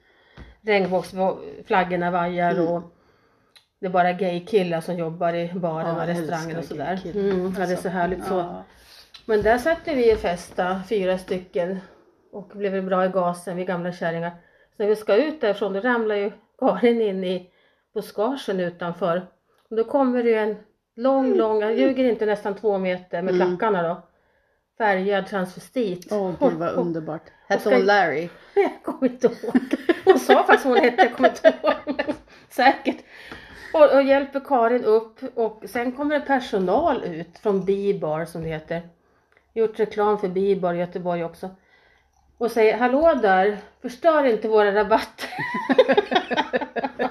[0.63, 2.69] Regnbågsflaggorna vajar Mm.
[2.69, 2.83] och
[3.81, 7.01] det är bara gaykillar som jobbar i baren Ja, och restaurangen och sådär.
[7.15, 8.35] Mm, ja, det är så härligt så.
[8.35, 8.65] Ja.
[9.27, 11.79] Men där satte vi och festa, fyra stycken.
[12.33, 14.31] Och blev bra i gasen, vi gamla kärringar.
[14.77, 17.51] Så när vi ska ut därifrån då ramlar ju Karin in i
[17.95, 19.27] buskagen utanför.
[19.71, 20.57] Och då kommer det ju en
[20.97, 23.47] lång, lång, jag ljuger inte, nästan två meter med Mm.
[23.57, 24.08] klackarna då.
[24.79, 26.13] Färgad transvestit.
[26.13, 27.23] Åh gud vad underbart.
[27.49, 28.29] Hette ska- hon Larry?
[28.55, 29.63] Jag kommer inte ihåg.
[30.05, 32.15] Hon sa faktiskt vad hon hette, jag kommer inte ihåg.
[32.49, 32.97] Säkert.
[33.75, 38.49] Och, och hjälper Karin upp och sen kommer det personal ut från Bibar som det
[38.49, 38.89] heter.
[39.55, 41.51] Gjort reklam för Bibar i Göteborg också.
[42.39, 45.29] Och säger hallå där, förstör inte våra rabatter.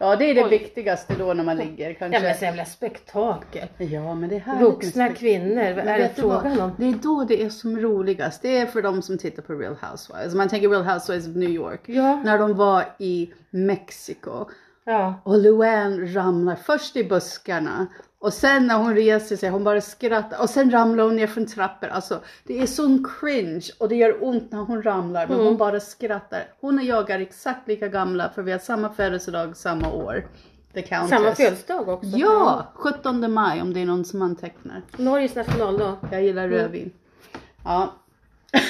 [0.00, 0.50] Ja det är det Oj.
[0.50, 2.20] viktigaste då när man ligger Ja kanske.
[2.20, 3.68] men så jävla spektakel.
[3.78, 6.70] Ja men det är härligt Vuxna kvinnor, vad är det frågan om?
[6.78, 8.42] Det är då det är som roligast.
[8.42, 10.34] Det är för de som tittar på Real Housewives.
[10.34, 11.80] Man tänker Real Housewives of New York.
[11.86, 12.16] Ja.
[12.24, 14.44] När de var i Mexiko.
[14.84, 15.14] Ja.
[15.24, 17.86] Och Luann ramlar först i buskarna.
[18.20, 20.42] Och sen när hon reser sig, hon bara skrattar.
[20.42, 21.88] Och sen ramlar hon ner från trappor.
[21.88, 23.66] Alltså det är sån cringe.
[23.78, 25.26] Och det gör ont när hon ramlar.
[25.26, 25.46] Men Mm.
[25.46, 26.44] hon bara skrattar.
[26.60, 28.30] Hon och jag är exakt lika gamla.
[28.34, 30.26] För vi har samma födelsedag samma år.
[31.08, 32.08] Samma födelsedag också.
[32.10, 32.66] Ja!
[32.74, 34.82] 17 maj om det är någon som antecknar.
[34.96, 35.96] Norges nationaldag.
[36.12, 36.90] Jag gillar rödvin.
[37.64, 37.92] Ja.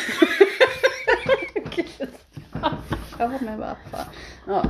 [3.19, 4.05] ja men vad fan.
[4.47, 4.65] Ja.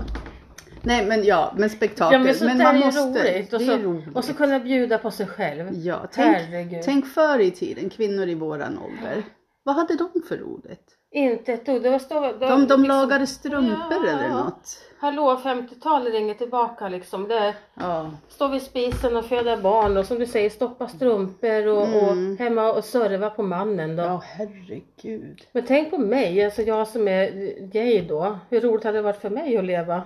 [0.82, 2.20] Nej men ja, men spektakel.
[2.20, 3.00] Ja men sånt men man är måste,
[3.34, 3.52] roligt.
[3.52, 4.16] Och så, är roligt.
[4.16, 5.68] och så kunna bjuda på sig själv.
[5.72, 6.82] ja, tänk, Herregud.
[6.84, 9.22] tänk förr i tiden, kvinnor i våran ålder.
[9.62, 10.94] Vad hade de för roligt?
[11.10, 11.82] Inte ett dugg.
[11.82, 14.08] Det var stå, det, De, de liksom, lagade strumpor Ja.
[14.12, 14.78] eller något.
[15.00, 17.28] Hallå 50-talet ringer tillbaka liksom.
[17.28, 18.10] Det Ja.
[18.28, 22.32] står vid spisen och föda barn och som du säger stoppa strumpor och, Mm.
[22.32, 24.02] och hemma och serva på mannen då.
[24.02, 25.40] ja, herregud.
[25.52, 27.30] Men tänk på mig, alltså jag som är
[27.72, 28.38] gay då.
[28.50, 30.02] Hur roligt hade det varit för mig att leva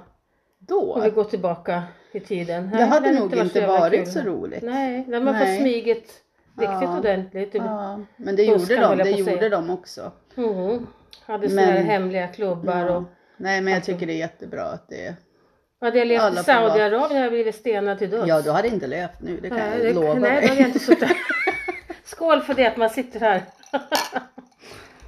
[0.68, 0.92] Då?
[0.94, 2.70] om vi går tillbaka i tiden.
[2.70, 4.06] Det hade hade nog inte varit kul.
[4.06, 4.62] så roligt.
[4.62, 5.56] Nej, när man Nej.
[5.56, 6.22] får smygit
[6.58, 6.98] riktigt Ja.
[6.98, 7.54] ordentligt.
[7.54, 10.12] Ja, men det gjorde de, det gjorde de också.
[10.36, 10.86] Mm.
[11.26, 12.96] Hade såna Men- hemliga klubbar Ja.
[12.96, 13.02] och
[13.36, 15.14] Nej men jag tycker det är jättebra att det
[15.80, 18.28] hade jag levt i Alla Saudiarabien hade jag blivit stenad till döds.
[18.28, 20.40] Ja, du hade inte levt nu, det kan Nej, jag det- lova nej, dig.
[20.42, 21.16] då hade jag inte suttit här.
[22.04, 23.42] Skål för det att man sitter här.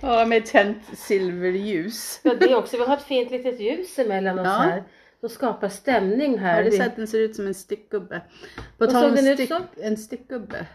[0.00, 2.20] Ja, med tänt silverljus.
[2.22, 2.76] Ja, det också.
[2.76, 4.50] Vi har ett fint litet ljus emellan oss Ja.
[4.52, 4.82] här.
[5.24, 6.54] Då skapar stämning här.
[6.56, 8.20] Har du sett den ser ut som en stickgubbe?
[8.56, 9.62] På Vad tal såg om den ut stick, som?
[9.82, 10.66] en stickgubbe.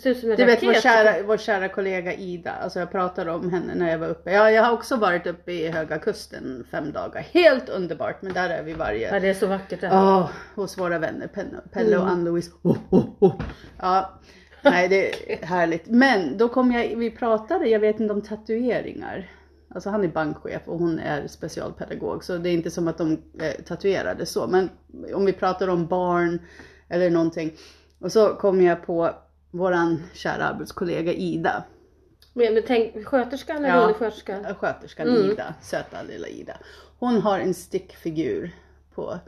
[0.00, 3.32] Ser ut som en Du vet vår kära, vår kära kollega Ida, alltså jag pratade
[3.32, 4.32] om henne när jag var uppe.
[4.32, 7.20] Ja, jag har också varit uppe i Höga Kusten fem dagar.
[7.20, 9.88] Helt underbart, men där är vi varje Ja, det är så vackert där.
[9.88, 12.14] Ja, hos våra vänner Pelle, Pelle och Mm.
[12.14, 12.50] Ann-Louise.
[12.62, 13.40] Oh, oh, oh.
[13.80, 14.20] Ja,
[14.62, 15.86] nej det är härligt.
[15.86, 19.30] Men då kom jag, vi pratade, jag vet inte om tatueringar.
[19.74, 23.12] Alltså han är bankchef och hon är specialpedagog så det är inte som att de
[23.40, 24.46] eh, tatuerade så.
[24.46, 24.70] Men
[25.14, 26.38] om vi pratar om barn
[26.88, 27.52] eller någonting.
[27.98, 29.10] Och så kom jag på
[29.50, 31.64] våran kära arbetskollega Ida.
[32.32, 33.82] Men, men tänk, sköterskan eller Ja.
[33.82, 34.54] undersköterskan?
[34.54, 35.30] Sköterskan Mm.
[35.30, 36.56] Ida, söta lilla Ida.
[36.98, 38.54] Hon har en stickfigur
[38.94, 39.18] på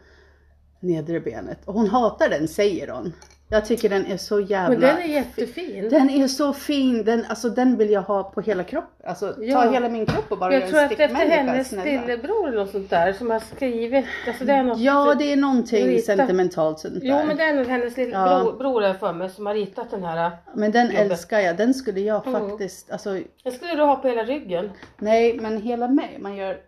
[0.80, 3.12] nedre benet och hon hatar den säger hon.
[3.48, 5.88] Jag tycker den är så jävla Men den är jättefin.
[5.88, 9.06] Den är så fin, den, alltså den vill jag ha på hela kroppen.
[9.10, 9.62] Alltså Ja.
[9.62, 12.48] ta hela min kropp och bara jag göra tror en att efter stickmänniska, hennes lillebror
[12.48, 14.04] eller något sånt där som har skrivit.
[14.28, 16.16] Alltså det är något, Ja det är någonting Rita.
[16.16, 17.00] sentimentalt sånt där.
[17.02, 18.94] Jo men det är nog hennes lillebror Ja.
[18.94, 20.30] för mig som har ritat den här.
[20.54, 21.10] Men den Jobbet.
[21.10, 22.40] älskar jag, den skulle jag Mm.
[22.48, 23.10] faktiskt, alltså
[23.44, 24.70] Den skulle du ha på hela ryggen.
[24.98, 26.58] nej men hela mig, man gör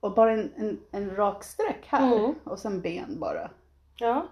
[0.00, 2.34] och bara en, en, en rak streck här Mm.
[2.44, 3.50] och sen ben bara.
[3.98, 4.26] Ja.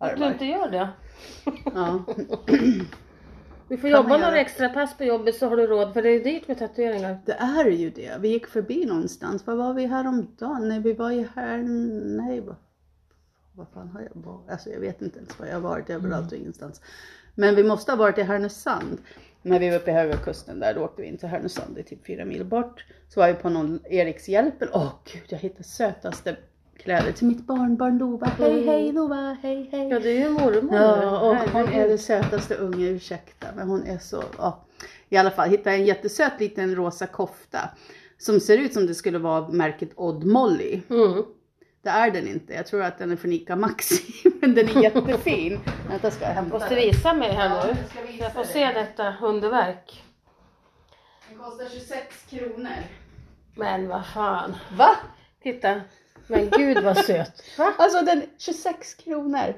[0.00, 0.88] Att du inte gör det.
[1.74, 2.04] Ja.
[3.68, 6.08] Vi får Kan jobba några extra pass på jobbet så har du råd för det
[6.08, 7.18] är dyrt med tatueringar.
[7.26, 8.16] Det är ju det.
[8.20, 9.46] Vi gick förbi någonstans.
[9.46, 10.68] Var var vi häromdagen?
[10.68, 11.58] Nej, vi var ju här...
[12.16, 12.56] Nej, vad,
[13.52, 14.50] vad fan har jag varit?
[14.50, 15.90] Alltså jag vet inte ens var jag har varit.
[15.90, 16.80] Överallt och ingenstans.
[17.34, 18.98] Men vi måste ha varit i Härnösand.
[19.42, 21.74] När vi var uppe i Höga Kusten där, då åkte vi in till Härnösand.
[21.74, 22.86] Det är typ fyra mil bort.
[23.08, 24.68] Så var vi på någon Eriks hjälpel.
[24.72, 26.36] Åh gud, jag hittade sötaste
[26.82, 28.26] kläder till mitt barnbarn Lova.
[28.26, 29.88] Hej, hej Lova, hej, hej.
[29.88, 30.74] Ja du är ju mormor.
[30.74, 33.46] Ja, och hon är det sötaste unge, ursäkta.
[33.56, 34.64] Men hon är så, ja.
[35.08, 37.58] I alla fall, hittade en jättesöt liten rosa kofta.
[38.18, 40.80] Som ser ut som det skulle vara märket Odd Molly.
[40.90, 41.24] Mm.
[41.82, 42.52] Det är den inte.
[42.52, 44.02] Jag tror att den är från Ica Maxi.
[44.40, 45.60] Men den är jättefin.
[45.88, 46.78] Vänta, ska jag hämta Måste den?
[46.84, 47.76] visa mig här Ja, nu.
[47.80, 48.52] jag ska visa Jag får dig.
[48.52, 50.02] se detta underverk.
[51.28, 52.68] Den kostar 26 kronor.
[53.54, 54.56] Men vad fan.
[54.78, 54.90] Va?
[55.42, 55.80] Titta.
[56.30, 57.42] Men gud vad söt.
[57.58, 57.72] Va?
[57.78, 59.54] Alltså den 26 kronor.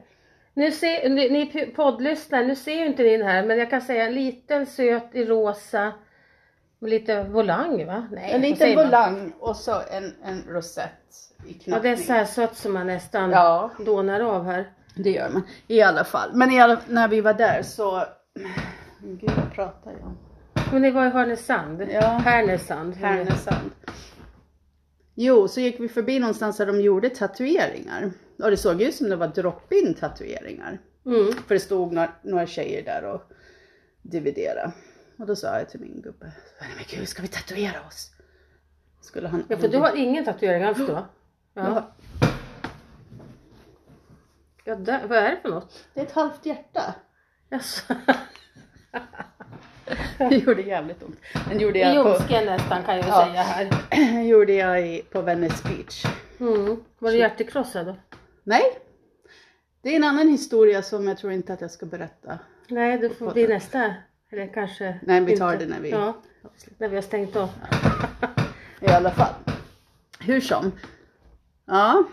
[0.55, 3.81] Nu ser, ni, ni poddlyssnare, nu ser ju inte ni den här men jag kan
[3.83, 5.93] säga en liten söt i rosa
[6.79, 8.07] Med lite volang va?
[8.13, 10.91] Nej, En liten volang och så en, en rosett
[11.47, 11.83] i Ja knappning.
[11.83, 13.71] det är så här sött som man nästan Ja.
[13.79, 14.71] dånar av här.
[14.95, 15.43] Det gör man.
[15.67, 16.31] I alla fall.
[16.35, 18.05] Men i alla, när vi var där så...
[19.01, 20.19] Gud vad pratar jag om?
[20.73, 21.83] Men det var i Härnösand.
[21.91, 22.01] Ja.
[22.01, 22.97] Härnösand.
[22.97, 23.71] Härnösand.
[25.25, 28.13] Jo, så gick vi förbi någonstans där de gjorde tatueringar.
[28.39, 30.79] Och det såg ut som det var drop-in tatueringar.
[31.07, 31.33] Mm.
[31.33, 33.23] För det stod några, några tjejer där och
[34.03, 34.73] dividerade.
[35.19, 38.11] Och då sa jag till min gubbe, men gud ska vi tatuera oss?
[39.01, 41.07] Skulle han Ja för du har ingen tatuering alls då?
[41.55, 41.95] Ja.
[44.65, 45.85] Ja, där, vad är det för något?
[45.95, 46.95] Det är ett halvt hjärta.
[47.49, 47.95] Jaså?
[50.19, 51.17] Det gjorde jävligt ont.
[51.49, 53.27] Den gjorde jag, ljumsken nästan kan jag Ja.
[53.27, 54.23] säga här.
[54.29, 56.05] gjorde jag i, på Venice Beach.
[56.41, 56.77] Mm.
[56.99, 57.97] Var du hjärtekrossad då?
[58.45, 58.63] Nej,
[59.83, 62.39] det är en annan historia som jag tror inte att jag ska berätta.
[62.69, 63.95] Nej det får bli nästa.
[64.33, 65.65] Eller kanske Nej, vi tar inte.
[65.65, 66.15] det när vi- Ja,
[66.79, 67.49] när vi har stängt av.
[68.81, 69.33] I alla fall.
[70.21, 70.73] Hur som.
[71.67, 72.05] Ja,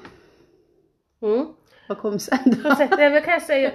[1.21, 1.45] Mm.
[1.87, 2.69] vad kom sen då?
[2.97, 3.71] Det kan jag säga,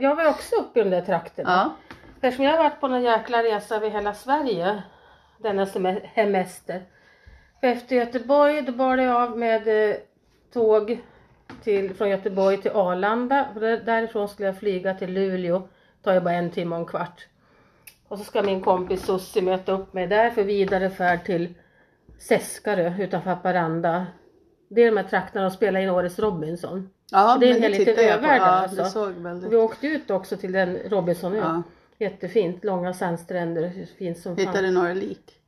[0.00, 1.50] jag var också uppe i de där trakterna.
[1.50, 1.76] Ja,
[2.24, 4.82] Eftersom jag har varit på någon jäkla resa över hela Sverige
[5.38, 6.82] denna sem- hemester.
[7.60, 9.96] För efter Göteborg då bar det av med eh,
[10.52, 11.00] tåg
[11.62, 13.48] till, från Göteborg till Arlanda.
[13.84, 15.68] Därifrån skulle jag flyga till Luleå.
[16.02, 17.26] tar ju bara en timme och en kvart.
[18.08, 21.54] Och så ska min kompis Sussi möta upp mig där för vidare färd till
[22.18, 24.06] Seskarö utanför Haparanda.
[24.68, 26.90] Det är de här trakterna de spelar in årets Robinson.
[27.10, 29.06] ja Det är en hel liten jag övärld Ja, alltså.
[29.06, 29.48] det.
[29.48, 31.62] Vi åkte ut också till den Robinson ja.
[31.98, 34.46] Jättefint, långa sandstränder, fint som fan.
[34.46, 35.38] Hittade några lik.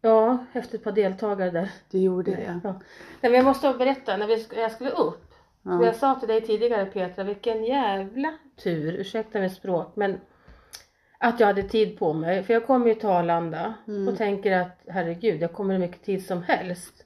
[0.00, 1.70] Ja, efter ett par deltagare där.
[1.90, 2.60] Du gjorde det.
[2.64, 2.72] Ja.
[2.72, 2.80] Nej,
[3.20, 5.34] men jag måste berätta, när vi, jag skulle upp.
[5.62, 5.84] Ja.
[5.86, 10.20] Jag sa till dig tidigare Petra, vilken jävla tur, ursäkta mitt språk, men
[11.18, 12.42] att jag hade tid på mig.
[12.42, 14.08] För jag kommer ju till Arlanda Mm.
[14.08, 17.04] och tänker att herregud, jag kommer hur mycket tid som helst.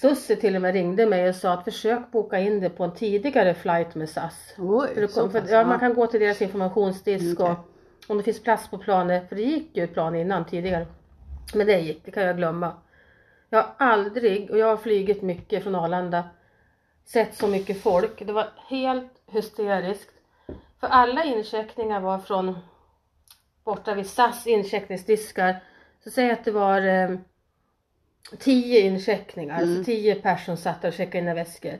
[0.00, 2.94] Sussi till och med ringde mig och sa att försök boka in det på en
[2.94, 4.54] tidigare flight med SAS.
[4.58, 7.64] Oj, För, kom, för, ja, man kan gå till deras informationsdisk Mm, okej.
[8.04, 10.86] och om det finns plats på planet, för det gick ju plan innan tidigare.
[11.54, 12.72] Men det gick, det kan jag glömma.
[13.50, 16.24] Jag har aldrig, och jag har flugit mycket från Arlanda,
[17.04, 18.26] sett så mycket folk.
[18.26, 20.10] Det var helt hysteriskt.
[20.80, 22.58] För alla incheckningar var från
[23.64, 25.56] borta vid SAS incheckningsdiskar.
[26.04, 27.10] Så säg att det var eh,
[28.38, 29.68] tio incheckningar, Mm.
[29.70, 31.72] alltså tio personer satt och checkade in väskor.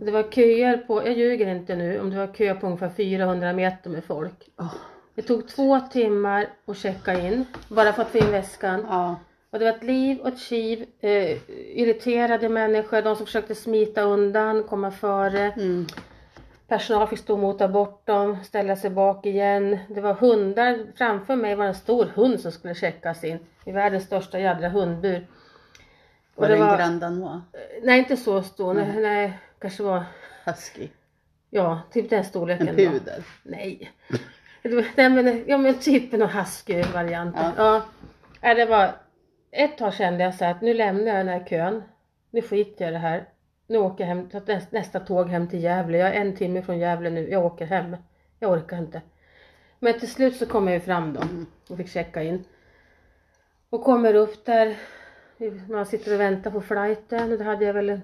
[0.00, 2.88] Och Det var köer på, jag ljuger inte nu, om det var kö på ungefär
[2.90, 4.48] 400 meter med folk.
[4.58, 4.74] Åh,
[5.14, 8.86] Det tog två timmar att checka in, bara för att få in väskan.
[8.88, 9.16] ja.
[9.50, 11.36] Och det var ett liv och ett kiv, eh,
[11.78, 15.40] irriterade människor, de som försökte smita undan, komma före.
[15.56, 15.86] Mm.
[16.68, 19.78] Personal fick stå och mota bort dem, ställa sig bak igen.
[19.88, 23.38] Det var hundar, framför mig var en stor hund som skulle checkas in.
[23.64, 25.26] I världens största jädra hundbur.
[26.34, 27.42] Var det det en var, Grand Danois?
[27.82, 30.04] nej inte så stor, nej, nej kanske var,
[30.44, 30.88] Husky?
[31.50, 32.68] ja typ den storleken.
[32.68, 32.82] En då.
[32.82, 33.22] pudel?
[33.42, 33.90] Nej.
[34.96, 37.36] Nej men, ja men typ en husky-variant.
[37.56, 37.82] Ja.
[38.40, 38.54] Ja.
[38.54, 38.94] det var,
[39.50, 41.82] ett tag kände jag så att nu lämnar jag den här kön.
[42.30, 43.28] Nu skiter jag i det här.
[43.66, 45.98] Nu åker jag hem, tar nästa, nästa tåg hem till Gävle.
[45.98, 47.30] Jag är en timme från Gävle nu.
[47.30, 47.96] Jag åker hem.
[48.38, 49.02] Jag orkar inte.
[49.78, 51.20] Men till slut så kom jag ju fram då
[51.68, 52.44] och fick checka in.
[53.70, 54.76] Och kommer upp där.
[55.68, 58.00] Man sitter och väntar på flighten och det hade jag väl en,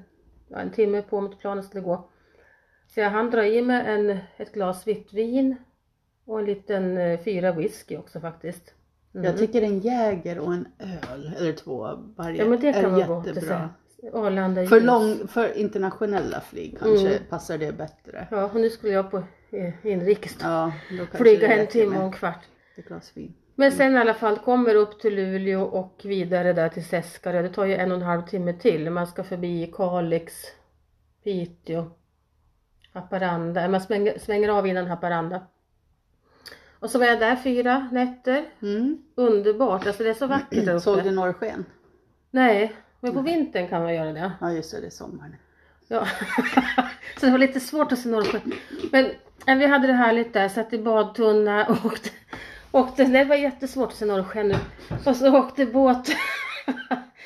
[0.48, 2.08] ja, en timme på mig till planen skulle gå.
[2.86, 5.56] Så jag hann dra i mig en, ett glas vitt vin
[6.24, 8.74] och en liten eh, fyra whisky också faktiskt.
[9.14, 9.24] Mm.
[9.26, 12.90] Jag tycker en Jäger och en öl, eller två varje, ja men det kan är
[12.90, 13.26] vara gott.
[13.26, 13.48] jättebra.
[14.00, 17.18] säger- Arlanda För, lång, för internationella flyg kanske Mm.
[17.30, 18.28] passar det bättre.
[18.30, 20.72] Ja och nu skulle jag på eh, inrikes Ja,
[21.12, 22.44] flyga en timme och en kvart.
[22.76, 23.34] ett glas vin.
[23.60, 27.42] Men sen i alla fall kommer upp till Luleå och vidare där till Seskarö.
[27.42, 28.90] Det tar ju en och en halv timme till.
[28.90, 30.34] Man ska förbi Kalix,
[31.24, 31.90] Piteå,
[32.92, 33.68] Haparanda.
[33.68, 35.46] Man svänger, svänger av innan Haparanda.
[36.78, 38.44] Och så var jag där fyra nätter.
[38.62, 39.02] Mm.
[39.14, 40.80] Underbart, alltså det är så vackert där uppe.
[40.80, 41.64] Såg du norrsken?
[42.30, 44.32] Nej, men på vintern kan man göra det.
[44.40, 45.36] Ja just det, det är sommar nu.
[45.88, 46.06] Ja.
[47.20, 48.52] så det var lite svårt att se Norrsjön.
[48.92, 49.10] Men
[49.46, 52.10] ja, vi hade det härligt där, satt i badtunna och åkte.
[52.72, 54.56] Åkte nej, det var jättesvårt att se Norrsjön nu.
[55.06, 56.08] Och så åkte båt.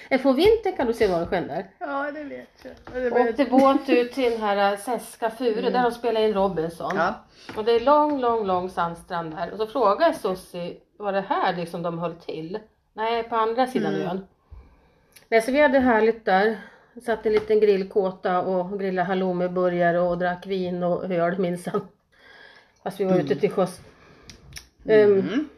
[0.09, 1.71] Eh, på vintern kan du se Norrsjön där.
[1.79, 3.03] Ja det vet jag.
[3.03, 6.93] Det Åkte båt ut till den här Seska Fure där de spelar in Robinson.
[6.97, 7.15] Ja.
[7.57, 9.51] Och det är lång, lång, lång sandstrand där.
[9.51, 12.59] Och så frågade jag Sussi, var det här liksom de höll till?
[12.93, 14.09] Nej, på andra sidan Mm.
[14.09, 14.27] ön.
[15.29, 16.57] Nej, så vi hade härligt där.
[17.07, 21.89] Satt i en liten grillkåta och grillade halloumiburgare och drack vin och öl minsann.
[22.83, 23.81] Fast vi var ute till sjöss.
[24.89, 25.49] Ehm, Mm.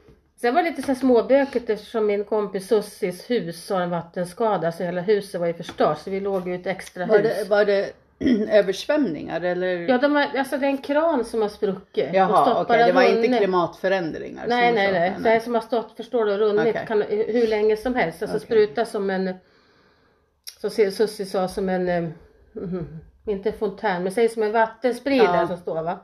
[0.41, 4.73] Sen var det lite så här småbökigt eftersom min kompis Sussis hus har en vattenskada
[4.73, 7.33] så hela huset var ju förstört så vi låg ju i ett extra Var hus.
[7.43, 7.93] det, var det
[8.51, 9.67] översvämningar eller?
[9.89, 12.09] Ja, de har, alltså det är en kran som har spruckit.
[12.09, 14.47] och Jaha, okej, det var inte klimatförändringar?
[14.49, 15.15] Nej, nej, sa- nej.
[15.23, 16.85] Det är som har stått, förstår du, runnit Okej.
[16.89, 18.23] kan, hur länge som helst.
[18.23, 18.47] Alltså Okej.
[18.47, 19.35] spruta som en,
[20.61, 22.03] som Se- Sussi sa, som en, eh,
[22.53, 25.47] mhm, inte fontän, men säg som en vattenspridare Ja.
[25.47, 25.99] som står va.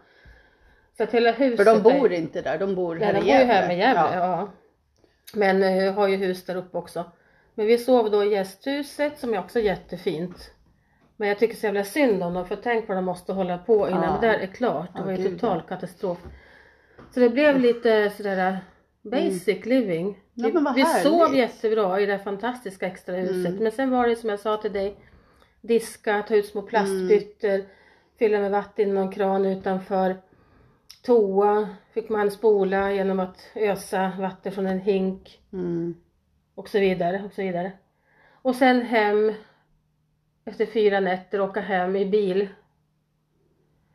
[0.96, 3.18] Så att hela huset För de är- bor inte där, de bor Nej, här de
[3.18, 3.52] i bor ju Gävle.
[3.52, 4.14] här med Gävle, Ja.
[4.14, 4.48] ja.
[5.34, 7.04] Men eh, har ju hus där uppe också.
[7.54, 10.50] Men vi sov då i gästhuset som är också jättefint.
[11.16, 13.88] Men jag tycker så jävla synd om dem för tänk vad de måste hålla på
[13.88, 14.18] innan Ja.
[14.20, 14.92] det där är klart.
[14.94, 15.62] Det Ja, var ju total ja.
[15.68, 16.18] katastrof.
[17.14, 18.56] Så det blev lite sådär eh,
[19.10, 20.06] basic living.
[20.06, 20.20] Mm.
[20.34, 23.50] Ja, vi vad vi sov jättebra i det fantastiska extra huset.
[23.50, 23.62] Mm.
[23.62, 24.96] Men sen var det som jag sa till dig.
[25.60, 27.64] Diska, ta ut små plastbyttor.
[28.18, 30.16] Fylla med vatten i någon kran utanför.
[31.02, 35.94] Toa fick man spola genom att ösa vatten från en hink Mm.
[36.54, 37.72] och så vidare och så vidare.
[38.42, 39.32] Och sen hem
[40.44, 42.48] efter fyra nätter åka hem i bil.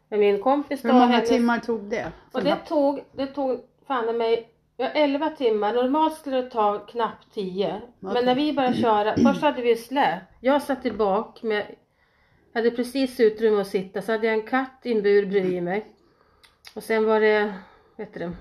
[0.10, 0.86] Med min kompis.
[0.86, 2.12] Hur många hennes- timmar tog det?
[2.34, 5.74] Och det tog, det tog fan mig ja, 11 timmar.
[5.74, 7.82] Normalt skulle det ta knappt 10.
[8.00, 8.26] Men Okej.
[8.26, 10.24] när vi började köra, först hade vi släp.
[10.41, 11.76] Jag satt i bak med,
[12.54, 14.02] hade precis utrymme att sitta.
[14.02, 15.86] Så hade jag en katt i en bur bredvid mig.
[16.75, 17.53] Och sen var det,
[17.97, 18.31] vet du det?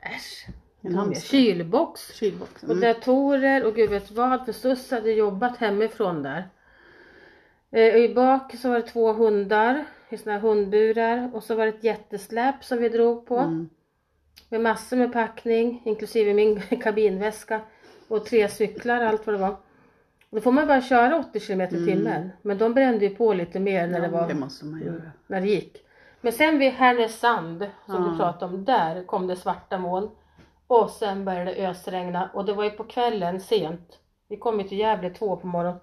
[0.00, 0.46] Äsch.
[0.82, 1.28] En hamster.
[1.28, 2.14] Kylbox.
[2.14, 2.62] Kylbox.
[2.62, 2.80] Och Mm.
[2.80, 4.44] datorer och gud vet vad.
[4.44, 6.48] För Sus hade jobbat hemifrån där.
[7.70, 11.30] Eh, I bak så var det två hundar i såna här hundburar.
[11.34, 13.38] Och så var det ett jättesläp som vi drog på.
[13.38, 13.68] Mm.
[14.48, 17.60] Med massor med packning, inklusive min kabinväska.
[18.08, 19.56] Och tre cyklar, allt vad det var.
[20.30, 22.30] Då får man bara köra 80 km i timmen.
[22.42, 24.14] Men de brände ju på lite mer när det Mm.
[24.14, 25.02] Ja, var det måste man göra.
[25.26, 25.84] när det gick.
[26.20, 28.10] Men sen vid Härnösand som Ja.
[28.10, 30.10] du pratade om, där kom det svarta moln.
[30.66, 33.98] Och sen började det ösregna och det var ju på kvällen sent.
[34.28, 35.80] Vi kom ju till Gävle två på morgonen.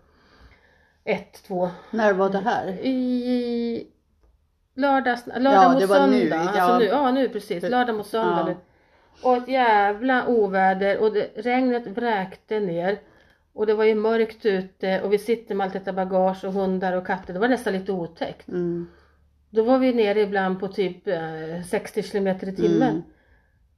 [1.04, 1.70] Ett, två.
[1.92, 2.68] När var det här?
[2.68, 3.88] I
[4.76, 6.52] lördags, lördag Ja, mot det var nu, söndag.
[6.56, 6.62] ja.
[6.62, 8.46] Alltså nu, ja nu precis, lördag mot söndag ja.
[8.46, 8.56] nu.
[9.24, 13.00] Och ett jävla oväder och det, regnet vräkte ner.
[13.54, 16.94] Och det var ju mörkt ute och vi sitter med allt detta bagage och hundar
[16.94, 17.34] och katter.
[17.34, 18.48] Det var nästan lite otäckt.
[18.48, 18.88] Mm.
[19.56, 22.90] Då var vi nere ibland på typ eh, 60 kilometer i timmen.
[22.90, 23.02] Mm.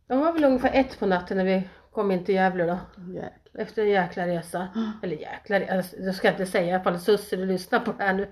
[0.08, 2.78] De var väl ungefär ett på natten när vi kom in till Gävle då.
[3.14, 3.32] Jäklar.
[3.64, 4.68] Efter en jäkla resa.
[5.04, 8.04] Eller jäkla resa, det ska jag inte säga i alla fall Sussie lyssnar på det
[8.04, 8.28] här nu.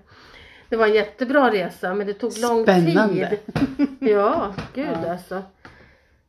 [0.70, 3.30] Det var en jättebra resa men det tog lång Spännande.
[3.30, 3.88] tid.
[4.00, 5.12] Ja, gud Ja.
[5.12, 5.44] alltså.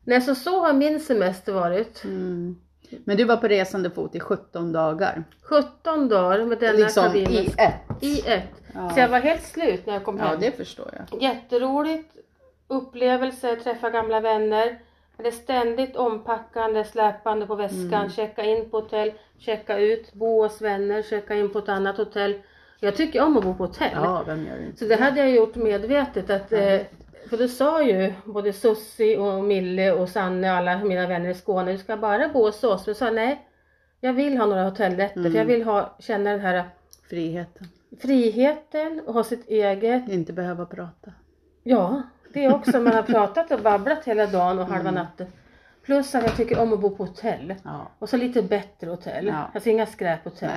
[0.05, 2.05] Nej så så har min semester varit.
[2.05, 2.57] Mm.
[3.05, 5.24] Men du var på resande fot i 17 dagar.
[5.42, 8.02] 17 dagar med denna liksom i kabinens- ett.
[8.02, 8.62] I ett.
[8.77, 8.91] Ja.
[8.91, 10.41] Så jag var helt slut när jag kom Ja, hem.
[10.41, 11.23] det förstår jag.
[11.23, 12.17] Jätteroligt
[12.69, 14.79] upplevelse, träffa gamla vänner.
[15.17, 18.11] Det är ständigt ompackande, släpande på väskan, Mm.
[18.11, 22.35] checka in på hotell, checka ut, bo hos vänner, checka in på ett annat hotell.
[22.81, 23.91] Jag tycker om att bo på hotell.
[23.95, 24.79] Ja, vem gör inte?
[24.79, 26.81] Så det hade jag gjort medvetet att, eh,
[27.31, 31.35] för då sa ju både Sussi och Mille och Sanne och alla mina vänner i
[31.35, 32.87] Skåne, du ska bara bo hos oss.
[32.87, 33.47] Men jag sa nej,
[34.01, 35.47] jag vill ha några hotellrätter för jag Mm.
[35.47, 36.65] vill ha, känna den här
[37.11, 37.67] Friheten.
[38.01, 41.13] Friheten och ha sitt eget Inte behöva prata.
[41.63, 42.81] Ja, det är också.
[42.81, 44.95] Man har pratat och babblat hela dagen och halva Mm.
[44.95, 45.27] natten.
[45.83, 47.55] Plus att jag tycker om att bo på hotell.
[47.65, 47.91] Ja.
[47.99, 49.27] Och så lite bättre hotell.
[49.27, 49.51] Ja.
[49.55, 50.51] Alltså inga skräphotell.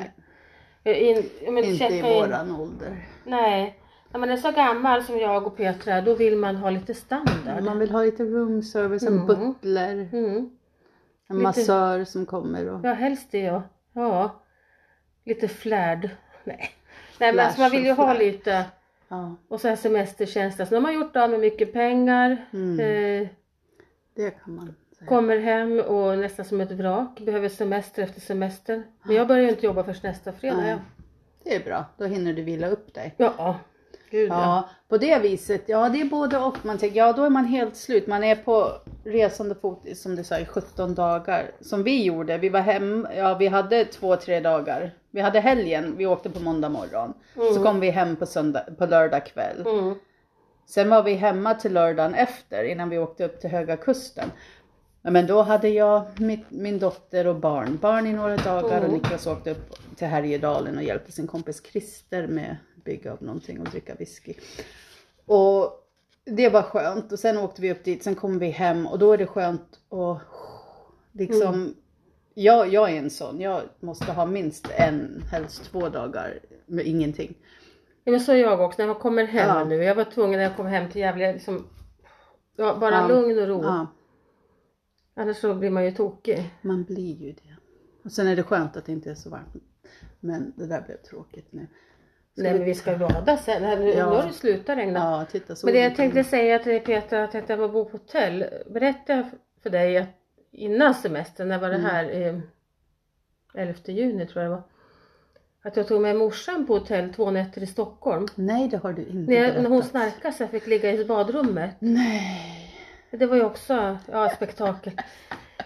[0.84, 2.04] In, Inte i in.
[2.04, 3.08] våran ålder.
[3.25, 3.80] Nej.
[4.12, 7.63] När man är så gammal som jag och Petra då vill man ha lite standard.
[7.63, 9.25] Man vill ha lite room service, en Mm.
[9.28, 10.36] butler, Mm.
[11.30, 12.80] en Lite- massör som kommer och...
[12.86, 13.63] Ja, helst det ja.
[13.93, 14.43] Ja.
[15.25, 16.10] Lite flärd.
[16.43, 16.69] Nej.
[17.19, 18.65] Nej men alltså man vill ju ha lite.
[19.08, 20.65] Ja, Och så här semesterkänsla.
[20.65, 22.45] Så nu har man gjort av med mycket pengar.
[22.53, 22.79] Mm.
[22.79, 23.27] Eh,
[24.15, 25.08] det kan man säga.
[25.08, 28.84] Kommer hem och nästan som ett vrak, behöver semester efter semester.
[29.03, 30.67] Men jag börjar ju inte jobba först nästa fredag.
[30.69, 30.77] Ja,
[31.43, 33.13] Det är bra, då hinner du vila upp dig.
[33.17, 33.60] ja.
[34.11, 34.41] Gud ja.
[34.41, 36.65] Ja, på det viset, ja det är både och.
[36.65, 38.07] Man tänker, ja då är man helt slut.
[38.07, 38.71] Man är på
[39.05, 41.51] resande fot som du sa i 17 dagar.
[41.62, 44.91] Som vi gjorde, vi var hem, ja vi hade två, tre dagar.
[45.12, 47.13] Vi hade helgen, vi åkte på måndag morgon.
[47.55, 49.62] Så kom vi hem på, söndag, på lördag kväll.
[49.67, 49.95] Mm.
[50.65, 54.31] Sen var vi hemma till lördagen efter innan vi åkte upp till Höga Kusten.
[55.01, 58.91] Men då hade jag mitt, min dotter och barn, barn i några dagar och Mm.
[58.91, 63.65] Niklas åkte upp till Härjedalen och hjälpte sin kompis Christer med bygga av någonting och
[63.65, 64.34] dricka whisky.
[65.25, 65.86] Och
[66.25, 69.13] det var skönt och sen åkte vi upp dit, sen kom vi hem och då
[69.13, 70.21] är det skönt att
[71.12, 71.75] liksom Mm.
[72.34, 77.38] Jag, jag är en sån, jag måste ha minst en, helst två dagar med ingenting.
[78.04, 79.63] Ja, men så är jag också, när man kommer hem Ja.
[79.63, 79.75] nu.
[79.84, 81.67] Jag var tvungen när jag kom hem till Gävle, liksom,
[82.56, 83.08] ja, bara Ja.
[83.08, 83.63] lugn och ro.
[83.63, 83.88] Ja.
[85.13, 86.50] Annars så blir man ju tokig.
[86.62, 87.56] Man blir ju det.
[88.04, 89.54] Och sen är det skönt att det inte är så varmt.
[90.19, 91.67] Men det där blev tråkigt nu.
[92.36, 93.80] Nej vi- men vi ska bada sen.
[93.80, 94.06] Nu, Ja.
[94.06, 95.00] har det slutat regna.
[95.00, 97.92] Ja, titta men det jag tänkte säga till dig Petra, att jag var bo på
[97.92, 98.46] hotell.
[98.69, 99.30] Berättade jag
[99.63, 100.08] för dig att
[100.52, 101.86] innan semestern, när var det Mm.
[101.90, 102.10] här?
[102.27, 102.40] Eh,
[103.54, 104.63] 11 juni tror jag det var.
[105.63, 108.27] Att jag tog med morsan på hotell två nätter i Stockholm.
[108.36, 111.06] Nej, det har du inte När, jag, när hon snarkade så jag fick ligga i
[111.06, 111.75] badrummet.
[111.80, 112.75] Nej.
[113.12, 114.94] Det var ju också ja, spektakel.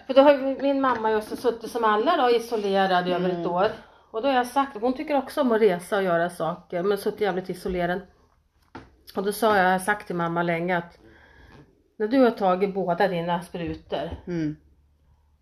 [0.06, 3.34] För då har min mamma ju också suttit som alla då isolerad i över ett
[3.36, 3.50] Mm.
[3.50, 3.66] år.
[4.14, 6.98] Och då har jag sagt, hon tycker också om att resa och göra saker men
[6.98, 8.00] suttit jävligt isolerad.
[9.16, 10.98] Och då sa jag, jag har sagt till mamma länge att
[11.96, 14.56] när du har tagit båda dina sprutor Mm.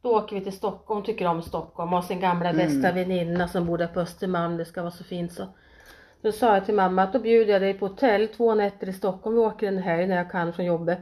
[0.02, 2.66] då åker vi till Stockholm, hon tycker om Stockholm, har sin gamla Mm.
[2.66, 5.48] bästa väninna som bor där på Östermalm, det ska vara så fint så.
[6.22, 8.92] Då sa jag till mamma att då bjuder jag dig på hotell två nätter i
[8.92, 10.98] Stockholm, vi åker en helg när jag kan från jobbet.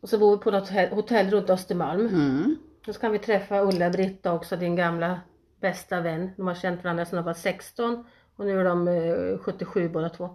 [0.00, 2.06] Och så bor vi på något hotell runt Östermalm.
[2.06, 2.56] Mm.
[2.88, 5.20] Och så kan vi träffa Ulla-Britta också, din gamla
[5.60, 6.30] bästa vän.
[6.36, 8.04] De har känt varandra sedan de var 16
[8.36, 10.30] och nu är de eh, 77 båda två.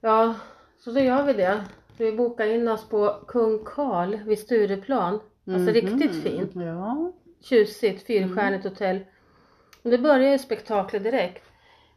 [0.00, 0.34] Ja,
[0.78, 1.64] så då gör vi det.
[1.98, 5.20] Vi bokar in oss på Kung Karl vid Stureplan.
[5.46, 6.22] Alltså riktigt Mhm.
[6.22, 6.50] fint.
[6.54, 7.12] Ja.
[7.42, 9.00] Tjusigt, fyrstjärnigt hotell.
[9.84, 11.44] Och det börjar ju spektaklet direkt.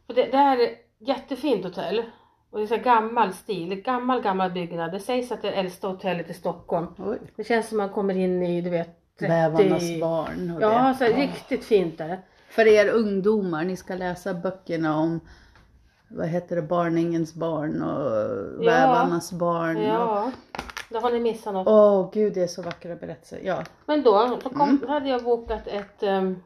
[0.06, 2.02] Och det, det här är ett jättefint hotell.
[2.50, 4.92] Och det är så gammal stil, gammal gammal byggnad.
[4.92, 6.86] Det sägs att det är äldsta hotellet i Stockholm.
[6.98, 7.18] Oj.
[7.36, 8.88] Det känns som man kommer in i, du vet,
[9.18, 9.28] 30...
[9.28, 10.94] Bävarnas barn och Ja, det.
[10.98, 12.18] så här, riktigt fint är det.
[12.48, 15.20] För er ungdomar, ni ska läsa böckerna om
[16.08, 18.10] vad heter det, Barningens barn och
[18.64, 18.70] Ja.
[18.70, 19.76] Vävarnas barn.
[19.76, 20.30] och- Ja,
[20.90, 21.66] då har ni missat något.
[21.68, 23.40] Åh gud, det är så vackra berättelser.
[23.44, 23.62] Ja.
[23.86, 24.88] Men då, då kom, Mm.
[24.88, 26.02] hade jag bokat ett...
[26.02, 26.42] ehm,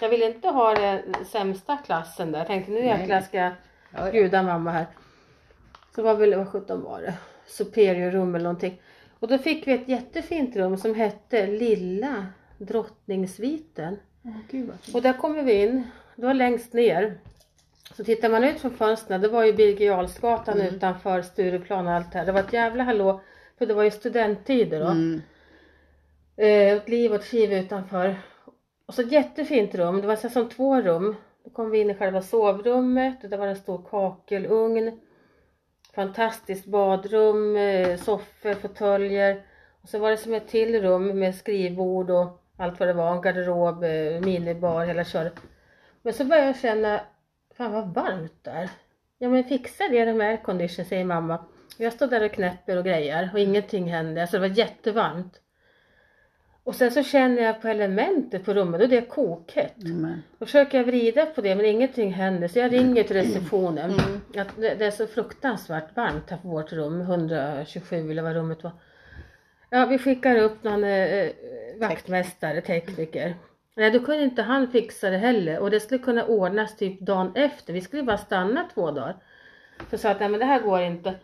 [0.00, 1.00] jag ville inte ha den
[1.32, 2.38] sämsta klassen där.
[2.38, 3.52] Jag tänkte nu jäklar ska jag
[3.90, 4.10] Ja, ja.
[4.12, 4.86] bjuda mamma här.
[5.94, 7.14] Så var väl, vad sjutton var det?
[7.46, 8.80] Superior rum eller någonting.
[9.22, 12.26] Och då fick vi ett jättefint rum som hette Lilla
[12.58, 13.96] Drottningsviten.
[14.50, 14.94] Gud fint.
[14.94, 15.82] Och där kommer vi in,
[16.16, 17.18] det var längst ner.
[17.96, 20.74] Så tittar man ut från fönstren, det var ju Birger Jarlsgatan Mm.
[20.74, 22.26] utanför Stureplan och allt det här.
[22.26, 23.20] Det var ett jävla hallå,
[23.58, 24.86] för det var ju studenttider då.
[24.86, 25.20] Mm.
[26.36, 28.16] Eh, ett liv och ett kiv utanför.
[28.86, 31.16] Och så ett jättefint rum, det var så som två rum.
[31.44, 35.00] Då kom vi in i själva sovrummet och där var en stor kakelugn.
[35.94, 39.42] Fantastiskt badrum, eh, soffor, fåtöljer.
[39.82, 43.12] Och så var det som ett till rum med skrivbord och allt vad det var,
[43.12, 45.34] en garderob, eh, minibar, hela köret.
[46.02, 47.00] Men så började jag känna,
[47.56, 48.70] fan vad varmt där.
[49.18, 51.44] Ja men fixa det med aircondition säger mamma.
[51.76, 55.40] Jag står där och knäpper och grejer och ingenting hände, alltså det var jättevarmt.
[56.64, 59.74] Och sen så känner jag på elementet på rummet och det är kokhett.
[59.76, 60.22] Men.
[60.38, 63.90] Då försöker jag vrida på det men ingenting händer så jag ringer till receptionen.
[63.90, 64.20] Mm.
[64.36, 68.62] Att det, det är så fruktansvärt varmt här på vårt rum, 127 eller vad rummet
[68.62, 68.72] var.
[69.70, 71.30] Ja vi skickar upp någon eh,
[71.80, 73.34] vaktmästare, tekniker.
[73.76, 77.32] Nej då kunde inte han fixa det heller och det skulle kunna ordnas typ dagen
[77.34, 77.72] efter.
[77.72, 79.16] Vi skulle bara stanna två dagar.
[79.90, 81.14] Så sa att nej men det här går inte.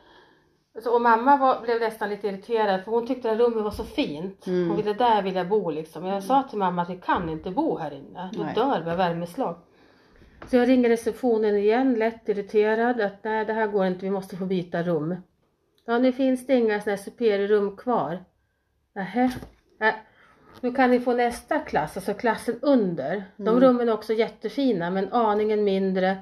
[0.82, 3.84] Så, och mamma var, blev nästan lite irriterad för hon tyckte att rummet var så
[3.84, 4.46] fint.
[4.46, 4.68] Mm.
[4.68, 6.06] Hon ville där vill jag bo liksom.
[6.06, 8.30] Jag sa till mamma att vi kan inte bo här inne.
[8.32, 8.54] Då Nej.
[8.54, 9.56] dör vi av värmeslag.
[10.46, 13.00] Så jag ringer receptionen igen, lätt irriterad.
[13.00, 15.16] Att nej det här går inte, vi måste få byta rum.
[15.86, 18.24] Ja nu finns det inga sådana här superiorrum kvar.
[18.94, 19.24] Nähä.
[19.80, 19.94] Äh.
[20.60, 23.24] Nu kan ni få nästa klass, alltså klassen under.
[23.36, 23.60] De Mm.
[23.60, 26.16] rummen är också jättefina men aningen mindre.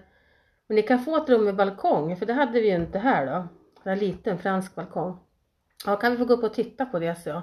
[0.69, 3.27] Men ni kan få ett rum med balkong, för det hade vi ju inte här
[3.27, 3.49] då.
[3.87, 5.19] En liten fransk balkong.
[5.87, 7.43] Ja, kan vi få gå upp och titta på det, så jag.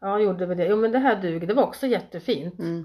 [0.00, 0.66] Ja, gjorde vi det.
[0.66, 1.46] Jo, men det här duger.
[1.46, 2.58] Det var också jättefint.
[2.58, 2.84] Mm.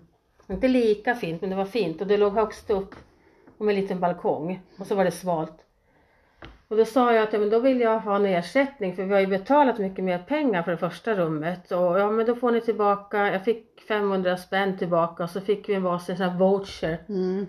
[0.50, 2.02] Inte lika fint, men det var fint.
[2.02, 2.96] Och det låg högst upp.
[3.58, 4.62] Och med en liten balkong.
[4.80, 5.64] Och så var det svalt.
[6.68, 9.14] Och då sa jag att ja, men då vill jag ha en ersättning för vi
[9.14, 11.72] har ju betalat mycket mer pengar för det första rummet.
[11.72, 15.70] Och ja men då får ni tillbaka, jag fick 500 spänn tillbaka och så fick
[15.70, 17.48] vi en varsin sån här voucher Mm.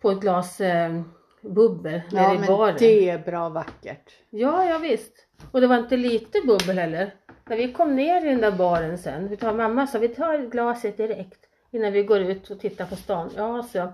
[0.00, 1.02] på ett glas eh,
[1.42, 2.76] bubbel nere Ja i men baren.
[2.78, 4.10] det är bra vackert.
[4.30, 5.12] Ja, ja visst.
[5.52, 7.14] Och det var inte lite bubbel heller.
[7.48, 10.38] När vi kom ner i den där baren sen, vi tar mamma sa vi tar
[10.50, 11.40] glaset direkt
[11.70, 13.30] innan vi går ut och tittar på stan.
[13.36, 13.92] Ja, så.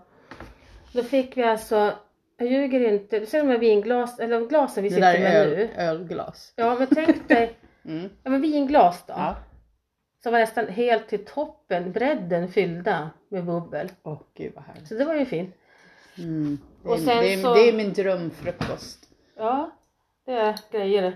[0.93, 1.93] Då fick vi alltså,
[2.37, 5.63] jag ljuger inte, du ser de här vinglas, eller glasen vi sitter med är nu.
[5.63, 6.53] öl, ölglas.
[6.57, 8.09] Ja, men tänk dig, Mm.
[8.23, 9.15] ja men vinglas då.
[9.17, 9.37] Ja.
[10.23, 13.89] Som var nästan helt till toppen, bredden fyllda med bubbel.
[14.03, 14.89] Åh gud vad härligt.
[14.89, 15.55] Så det var ju fint.
[16.19, 16.59] Mm.
[16.83, 18.99] Det, är, Och sen det, är, så- det är min drömfrukost.
[19.37, 19.71] Ja,
[20.27, 21.13] det är grejer det.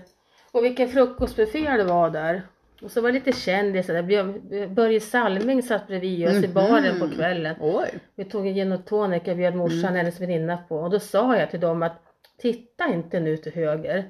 [0.51, 2.41] Och vilken frukostbuffé det var där.
[2.81, 4.67] Och så var det lite kändisar där.
[4.67, 6.53] Börje Salming satt bredvid oss i Mhm.
[6.53, 7.55] baren på kvällen.
[7.59, 7.89] Oj.
[8.15, 9.95] Vi tog en gin och tonic jag bjöd morsan Mm.
[9.95, 10.77] hennes väninna på.
[10.77, 12.01] Och då sa jag till dem att
[12.37, 14.03] titta inte nu till höger.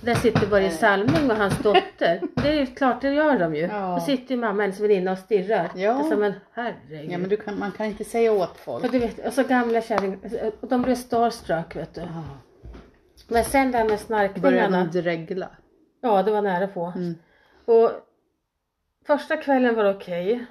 [0.00, 2.20] Där sitter Börje Salming och hans dotter.
[2.34, 3.62] Det är ju klart, det gör de ju.
[3.62, 3.94] Ja.
[3.94, 5.70] Då sitter ju mamma, hennes väninna och stirrar.
[5.74, 5.92] Ja.
[5.92, 7.10] Alltså, men herregud.
[7.10, 8.84] Ja men du kan, man kan inte säga åt folk.
[8.84, 10.18] Och du vet, och så gamla kärringar,
[10.60, 12.02] och de blir starstruck vet du.
[13.28, 14.84] Men sen det här med snarkningarna.
[14.84, 15.48] de dregla?
[16.00, 16.92] Ja, det var nära på.
[16.96, 17.14] Mm.
[17.64, 17.90] Och
[19.06, 20.46] första kvällen var det okej.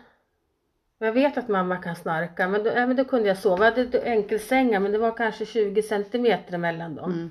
[1.00, 3.66] Jag vet att mamma kan snarka, men då, ja, men då kunde jag sova.
[3.66, 7.12] Jag hade enkelsängar, men det var kanske 20 centimeter emellan dem.
[7.12, 7.30] Mm.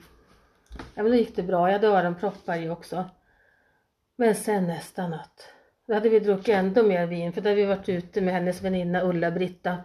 [0.78, 1.68] Ja, men då gick det bra.
[1.68, 3.04] Jag hade öronproppar i också.
[4.18, 5.52] Men sen nästa natt,
[5.86, 8.62] då hade vi druckit ändå mer vin, för då hade vi varit ute med hennes
[8.62, 9.78] väninna Ulla-Britta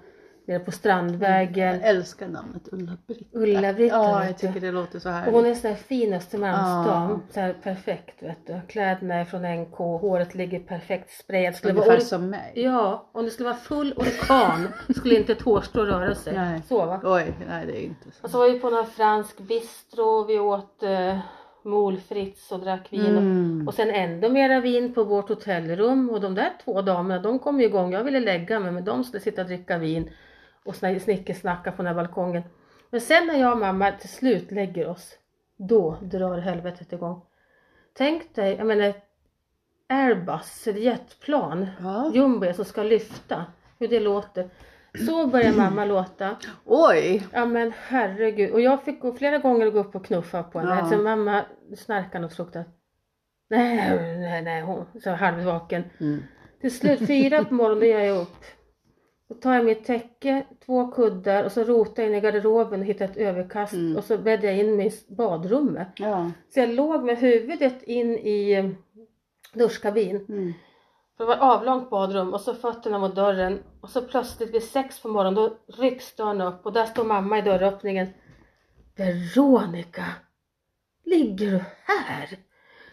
[0.52, 1.80] nere på Strandvägen.
[1.80, 3.28] Jag älskar namnet Ulla-Britt.
[3.34, 5.28] Ulla-Britta, Ja, jag tycker det låter så här.
[5.28, 7.10] Och hon är sån här fin Östermalmsdam.
[7.12, 7.20] Ja.
[7.34, 8.62] Så här perfekt vet du.
[8.68, 11.56] Kläderna är från NK, håret ligger perfekt sprayat.
[11.56, 12.52] Skulle vara Ungefär or- som mig.
[12.56, 16.34] Ja, om det skulle vara full orkan skulle inte ett hårstrå röra sig.
[16.34, 16.62] Nej.
[16.68, 17.02] Så va?
[17.04, 18.24] Oj, nej det är inte så.
[18.24, 21.18] Och så var vi på någon fransk bistro, vi åt eh,
[21.64, 23.06] molfritz och drack vin.
[23.18, 23.68] Mm.
[23.68, 26.10] Och sen ändå mera vin på vårt hotellrum.
[26.10, 27.93] Och de där två damerna de kom ju igång.
[27.93, 30.10] Jag ville lägga mig men de skulle sitta och dricka vin
[30.66, 32.43] och sna- snickersnacka på den här balkongen.
[32.89, 35.14] Men sen när jag och mamma till slut lägger oss,
[35.57, 37.22] då drar helvetet igång.
[37.93, 38.93] Tänk dig, jag menar
[39.89, 42.12] Airbus, ett jetplan, Ja.
[42.14, 43.45] jumbo som ska lyfta,
[43.80, 44.49] hur det låter.
[45.07, 46.36] Så börjar mamma låta.
[46.66, 47.28] Oj!
[47.34, 48.51] Ja men herregud.
[48.51, 50.72] Och jag fick gå flera gånger och gå upp och knuffa på henne.
[50.72, 50.78] Ja.
[50.82, 51.45] Alltså mamma
[51.78, 52.76] snarkar något fruktansvärt.
[53.49, 55.84] Nej, nej, nej, hon så halvvaken.
[55.99, 56.24] Mm.
[56.62, 58.45] Till slut fyra på morgonen gör jag upp.
[59.32, 62.86] Då tar jag mitt täcke, två kuddar och så rotar jag in i garderoben och
[62.86, 63.97] hittar ett överkast Mm.
[63.97, 65.88] och så bäddar jag in mig i badrummet.
[65.95, 66.32] Ja.
[66.49, 68.69] Så jag låg med huvudet in i eh,
[69.53, 70.25] duschkabin.
[70.29, 70.53] Mm.
[71.17, 75.01] Det var ett avlångt badrum och så fötterna mot dörren och så plötsligt vid sex
[75.01, 78.07] på morgonen då rycks dörren upp och där står mamma i dörröppningen.
[78.95, 80.05] Veronica!
[81.05, 82.29] Ligger du här?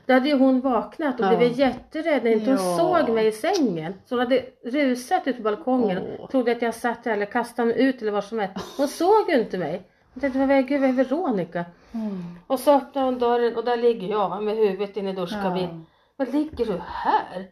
[0.08, 1.36] Då hade ju hon vaknat och Ja.
[1.36, 2.76] blivit jätterädd när inte hon Ja.
[2.78, 3.94] såg mig i sängen.
[4.04, 6.28] Så hon hade rusat ut på balkongen Åh.
[6.30, 8.54] trodde att jag satt där eller kastade mig ut eller vad som helst.
[8.76, 9.82] Hon såg ju inte mig.
[10.14, 11.64] Hon tänkte, vad gud vad är Veronica?
[11.92, 12.24] Mm.
[12.46, 15.68] Och så öppnar hon dörren och där ligger jag med huvudet in i duschkabin.
[15.70, 15.80] Ja.
[16.16, 17.46] Men ligger du här?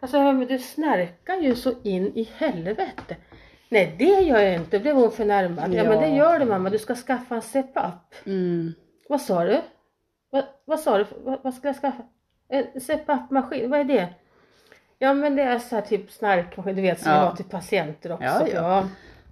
[0.00, 3.16] Alltså, men du snarkar ju så in i helvete.
[3.68, 5.74] Nej, det gör jag inte, blev hon förnärmad.
[5.74, 5.88] Ja, Ja.
[5.90, 8.14] men det gör du mamma, du ska skaffa en CPAP.
[8.26, 8.72] Mm.
[9.08, 9.60] Vad sa du?
[10.30, 11.06] Vad, vad sa du?
[11.24, 12.02] Vad, vad ska jag skaffa?
[12.48, 14.08] En CPAP-maskin, vad är det?
[14.98, 17.18] Ja men det är så här typ snarkmaskin, du vet som Ja.
[17.18, 18.24] jag har till patienter också.
[18.24, 18.88] Ja, ja.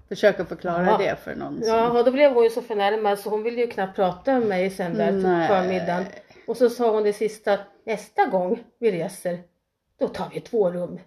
[0.08, 0.96] Försök att förklara Ja.
[0.98, 1.68] det för någon som...
[1.74, 4.48] Ja, och då blev hon ju så förnärmad så hon ville ju knappt prata med
[4.48, 5.48] mig sen där Nej.
[5.48, 6.04] förmiddagen.
[6.46, 9.38] Och så sa hon det sista, nästa gång vi reser,
[9.98, 10.98] då tar vi två rum.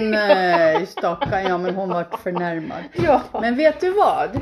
[0.00, 2.82] Nej stackarn, ja men hon var förnärmad.
[2.94, 3.22] Ja.
[3.40, 4.40] Men vet du vad?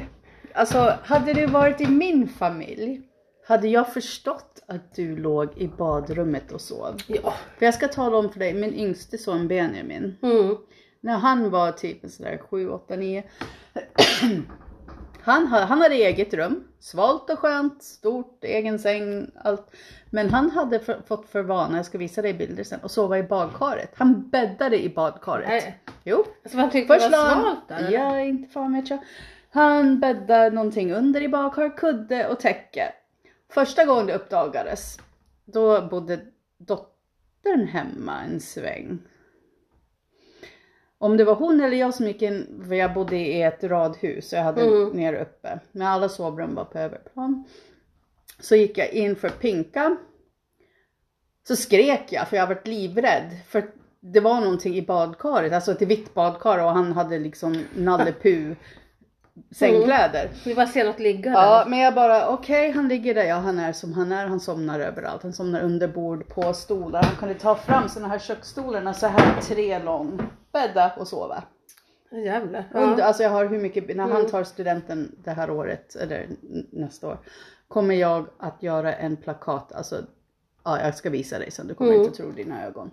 [0.55, 3.03] Alltså hade det varit i min familj
[3.51, 6.97] hade jag förstått att du låg i badrummet och sov.
[7.07, 7.35] Ja.
[7.59, 10.17] För jag ska tala om för dig, min yngste son Benjamin.
[10.23, 10.57] Mm.
[11.01, 13.23] När han var typ sådär 7, 8, 9.
[15.23, 19.71] Han, ha- han hade eget rum, svalt och skönt, stort, egen säng, allt.
[20.11, 23.19] Men han hade för, fått för vana, jag ska visa dig bilder sen, att sova
[23.19, 23.93] i badkaret.
[23.97, 25.49] Han bäddade i badkaret.
[25.49, 25.81] Nej.
[26.05, 26.25] Jo.
[26.45, 27.91] Alltså man tyckte Först det var han, svalt där.
[27.91, 28.99] ja inte fan vet jag.
[29.51, 32.93] Han bäddade någonting under i badkar, kudde och täcke.
[33.51, 34.99] Första gången det uppdagades,
[35.45, 36.21] då bodde
[36.59, 38.99] dottern hemma en sväng.
[40.99, 44.33] Om det var hon eller jag som gick in, för jag bodde i ett radhus
[44.33, 44.89] och jag hade Mm.
[44.89, 45.61] ner uppe.
[45.73, 47.45] Men alla sovrum var på överplan.
[48.41, 49.97] Så gick jag in för att pinka.
[51.49, 53.31] Så skrek jag för jag varit livrädd.
[53.49, 53.71] För
[54.01, 58.13] det var någonting i badkaret, alltså ett vitt badkar och han hade liksom Nalle
[59.51, 60.31] Sängkläder.
[60.45, 61.71] Vi bara ser något ligga Ja, där.
[61.71, 64.81] men jag bara okej, han ligger där, ja han är som han är, han somnar
[64.81, 65.23] överallt.
[65.23, 67.03] Han somnar under bord, på stolar.
[67.03, 70.23] Han kunde ta fram såna här köksstolarna så här tre lång,
[70.53, 71.43] bädda och sova.
[72.13, 72.65] Jävlar.
[72.75, 73.05] Under, Ja.
[73.05, 74.31] alltså jag har hur mycket, när han Mm.
[74.31, 76.27] tar studenten det här året, eller
[76.73, 77.19] nästa år,
[77.69, 79.97] kommer jag att göra en plakat, alltså
[80.65, 82.03] ja jag ska visa dig sen, du kommer Mm.
[82.05, 82.91] inte tro dina ögon.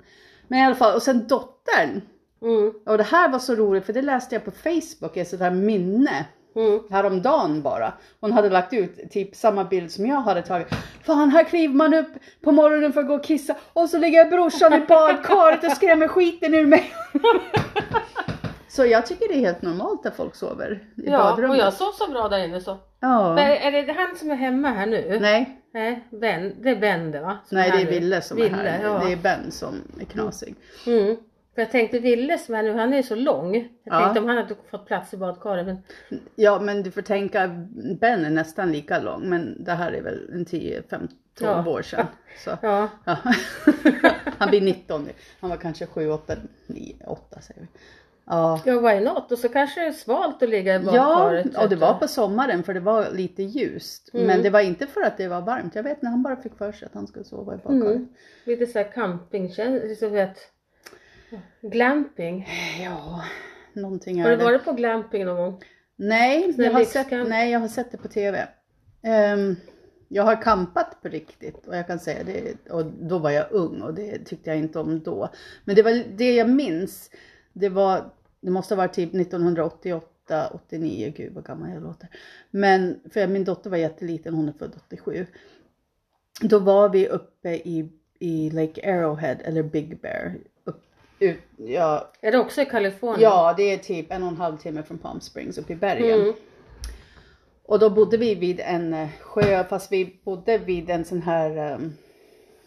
[0.47, 2.01] Men i alla fall, och sen dottern.
[2.41, 2.73] Mm.
[2.85, 5.51] Och det här var så roligt för det läste jag på Facebook, ett sånt här
[5.51, 6.25] minne
[6.57, 6.79] Mm.
[6.91, 7.93] häromdagen bara.
[8.19, 10.67] Hon hade lagt ut typ samma bild som jag hade tagit.
[11.03, 12.07] Fan här kliver man upp
[12.43, 16.07] på morgonen för att gå och kissa och så ligger brorsan i badkaret och skrämmer
[16.07, 16.91] skiten ur mig.
[18.69, 21.51] så jag tycker det är helt normalt att folk sover i Ja, badrummet.
[21.59, 22.77] och jag sov så bra där inne så.
[22.99, 23.35] Ja.
[23.35, 25.17] Men är det han som är hemma här nu?
[25.21, 26.55] Nej, Nej, Ben.
[26.61, 27.37] Det är Ben det va?
[27.45, 27.89] Som nej det här är.
[27.91, 28.83] Ville som Ville, är här.
[28.83, 29.01] Ja.
[29.05, 30.55] Det är Ben som är knasig.
[30.87, 31.17] Mm.
[31.57, 33.55] För jag tänkte Ville som är nu, han är så lång.
[33.55, 33.99] Jag Ja.
[34.03, 35.65] tänkte om han hade fått plats i badkaret.
[35.65, 35.77] Men
[36.35, 37.47] Ja men du får tänka,
[37.99, 41.71] Ben är nästan lika lång men det här är väl en 10, 15, 12 Ja.
[41.71, 42.05] år sedan.
[42.43, 43.17] Så, Ja, ja.
[44.37, 45.11] Han blir 19 nu.
[45.39, 46.33] Han var kanske 7, 8,
[46.67, 47.67] 9, 8 säger vi.
[48.25, 48.61] Ja.
[48.65, 49.31] ja why not?
[49.31, 51.45] Och så kanske det är svalt att ligga i Ja, badkaret.
[51.57, 54.09] och det vet var på sommaren för det var lite ljust.
[54.13, 54.27] Mm.
[54.27, 55.75] Men det var inte för att det var varmt.
[55.75, 57.95] Jag vet när han bara fick för sig att han skulle sova i badkaret.
[57.95, 58.07] Mm.
[58.45, 60.37] Lite såhär campingkänsla, så vet.
[61.61, 62.47] Glamping.
[62.83, 63.23] Ja,
[63.73, 65.63] någonting Har du varit på glamping någon gång?
[65.95, 68.47] Nej, jag har sett, nej, jag har sett det på TV.
[69.01, 69.55] Ehm,
[70.07, 73.81] jag har kampat på riktigt och jag kan säga det, och då var jag ung
[73.81, 75.29] och det tyckte jag inte om då.
[75.65, 77.11] Men det var det jag minns,
[77.53, 78.09] det var,
[78.41, 82.09] det måste ha varit typ 1988, 89, gud vad gammal jag låter.
[82.51, 85.25] Men, för min dotter var jätteliten, hon är född 87.
[86.41, 90.35] Då var vi uppe i, i Lake Arrowhead eller Big Bear.
[91.19, 93.21] Ut, ja, Är det också i Kalifornien?
[93.21, 96.21] ja, det är typ en och en halv timme från Palm Springs upp i bergen.
[96.21, 96.33] Mm.
[97.65, 101.73] Och då bodde vi vid en eh, sjö, fast vi bodde vid en sån här
[101.73, 101.93] um,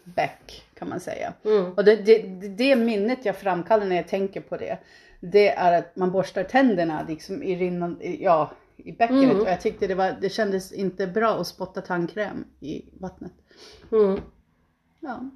[0.04, 1.32] bäck kan man säga.
[1.44, 1.72] Mm.
[1.72, 4.78] Och det, det, det minnet jag framkallar när jag tänker på det,
[5.20, 9.24] det är att man borstar tänderna liksom i rinnande, ja, i bäckenet.
[9.24, 9.40] Mm.
[9.40, 13.32] Och jag tyckte det, var, det kändes inte bra att spotta tandkräm i vattnet.
[13.92, 14.20] Mm.
[15.00, 15.30] Ja.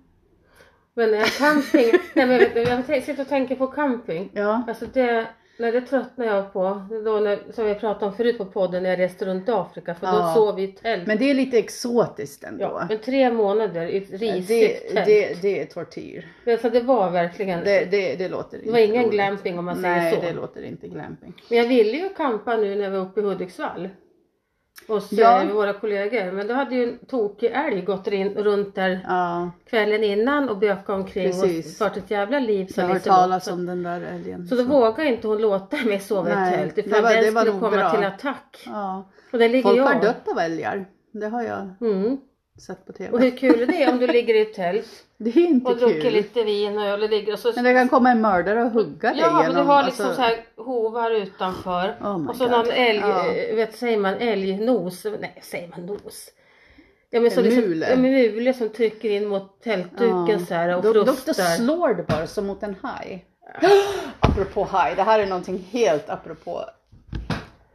[0.94, 4.30] Men eh, camping, nej men jag, jag t- sitter och tänker på camping.
[4.34, 4.62] ja.
[4.68, 5.26] Alltså det,
[5.58, 6.82] nej, det tröttnar jag på.
[7.04, 9.94] Då när, som vi pratade om förut på podden när jag reste runt i Afrika
[9.94, 10.34] för då Ja.
[10.34, 11.06] sov vi i tält.
[11.06, 12.64] Men det är lite exotiskt ändå.
[12.64, 14.48] ja, men tre månader i ett risigt
[14.88, 15.06] det, tält.
[15.06, 16.28] det, det är tortyr.
[16.44, 19.12] Det, så det var verkligen, Det, det, det låter inte det var ingen roligt.
[19.14, 20.20] glamping om man säger Nej, så.
[20.20, 21.32] det låter inte glamping.
[21.48, 23.88] Men jag ville ju campa nu när jag var uppe i Hudiksvall.
[24.88, 25.44] Hos Ja.
[25.52, 26.32] våra kollegor.
[26.32, 30.58] Men då hade ju en tokig älg gått in, runt där Ja, kvällen innan och
[30.58, 31.80] bökat omkring Precis.
[31.80, 32.68] och fört ett jävla liv.
[32.76, 34.46] jag har hört talas Så- om den där älgen.
[34.48, 37.50] Så då vågade inte hon låta mig sova i Nej, tält det ifall den skulle
[37.52, 37.90] komma bra.
[37.90, 38.62] till attack.
[38.66, 39.10] Ja.
[39.32, 39.84] Och där ligger Folk jag.
[39.84, 40.86] har dött av älgar.
[41.12, 42.16] Det har jag Mm.
[42.66, 43.18] sett på Och TV.
[43.18, 46.02] hur kul är det om du ligger i ett tält Det är inte och druckit
[46.02, 46.12] kul.
[46.12, 47.52] lite vin och öl och ligger och så...
[47.54, 50.22] Men det kan komma en mördare och hugga dig Ja men du har liksom alltså-
[50.22, 51.94] så här hovar utanför.
[52.00, 52.50] Oh och så God.
[52.52, 53.22] någon älg, Ja.
[53.56, 55.04] vet säger man älgnos?
[55.20, 56.28] Nej säger man nos?
[57.10, 57.86] Ja men så En liksom, mule.
[57.90, 60.46] ja, men mule som trycker in mot tältduken Ja.
[60.48, 61.44] så här och då, då, då frustar.
[61.44, 63.24] slår det bara som mot en haj.
[64.20, 66.64] apropå haj, det här är någonting helt apropå.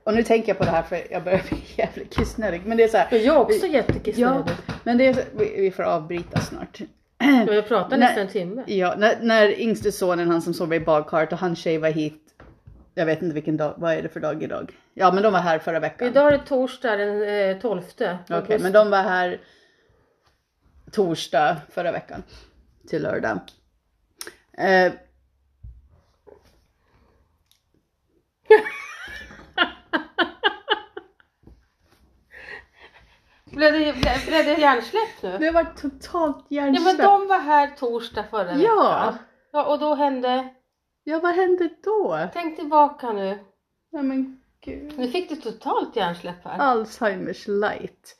[0.03, 2.61] Och nu tänker jag på det här för jag börjar bli jävligt kissnödig.
[2.65, 3.07] Men det är så här.
[3.17, 4.43] Jag är också jättekissnödig.
[4.47, 6.79] Ja, men det är så, vi, vi får avbryta snart.
[7.45, 7.99] Men jag pratar Nej.
[7.99, 8.63] nästan en timme.
[8.67, 12.23] Ja, när, när yngste sonen, han som sover i badkaret och han shavar hit.
[12.93, 14.71] Jag vet inte vilken dag, vad är det för dag idag?
[14.93, 16.07] Ja men de var här förra veckan.
[16.07, 17.81] Idag är det torsdag den eh, 12
[18.29, 19.39] Okej, men de var här
[20.91, 22.23] torsdag förra veckan
[22.87, 23.39] till lördag.
[24.57, 24.93] Eh,
[33.51, 35.37] Blev det, blev, blev det hjärnsläpp nu?
[35.37, 36.97] det var totalt Ja men hjärnsläpp.
[36.97, 38.61] de var här torsdag förra veckan.
[38.61, 39.13] Ja.
[39.51, 40.47] Ja och då hände,
[41.03, 42.19] Ja, vad hände då?
[42.33, 43.39] tänk tillbaka nu.
[43.91, 44.93] Nej men gud.
[44.97, 46.57] Nu fick du totalt hjärnsläpp här.
[46.59, 48.15] Alzheimers light.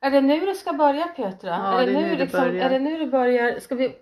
[0.00, 1.48] Är det nu det ska börja Petra?
[1.50, 2.64] Ja, är, det det nu nu det liksom, börjar.
[2.64, 3.58] är det nu det börjar?
[3.60, 3.96] Ska vi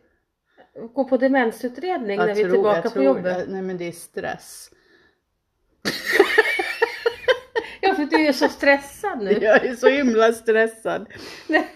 [0.94, 3.24] gå på demensutredning när Jag vi är tror- tillbaka jag på tror jobbet?
[3.24, 3.52] det.
[3.52, 4.70] Nej men det är stress.
[7.92, 9.32] Ja för du är så stressad nu.
[9.32, 11.06] Jag är så himla stressad.
[11.48, 11.68] Nej.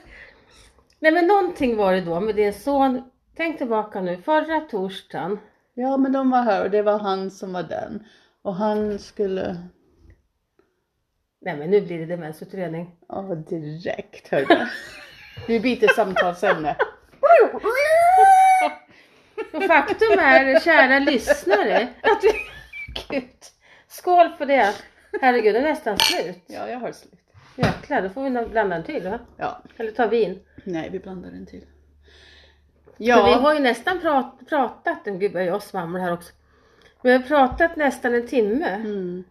[1.00, 3.02] Nej men någonting var det då med din son.
[3.36, 5.38] Tänk tillbaka nu, förra torsdagen.
[5.74, 8.04] Ja men de var här och det var han som var den.
[8.42, 9.56] Och han skulle,
[11.40, 12.96] Nej men nu blir det demensutredning.
[13.08, 14.68] ja direkt hörde
[15.46, 16.76] Vi byter samtalsämne.
[19.52, 22.30] Och faktum är, kära lyssnare, att vi...
[23.08, 23.30] Gud.
[23.88, 24.74] Skål för det!
[25.20, 26.38] Herregud, det är nästan slut.
[26.46, 27.12] Ja jag har slut.
[27.56, 29.18] Jäklar, då får vi blanda en till va?
[29.36, 30.38] Ja, Eller ta vin.
[30.64, 31.64] nej vi blandar en till.
[32.84, 36.32] För vi Ja, har ju nästan prat, pratat, gud vad jag svamlar här också.
[37.02, 39.24] Vi har pratat nästan en timme mm,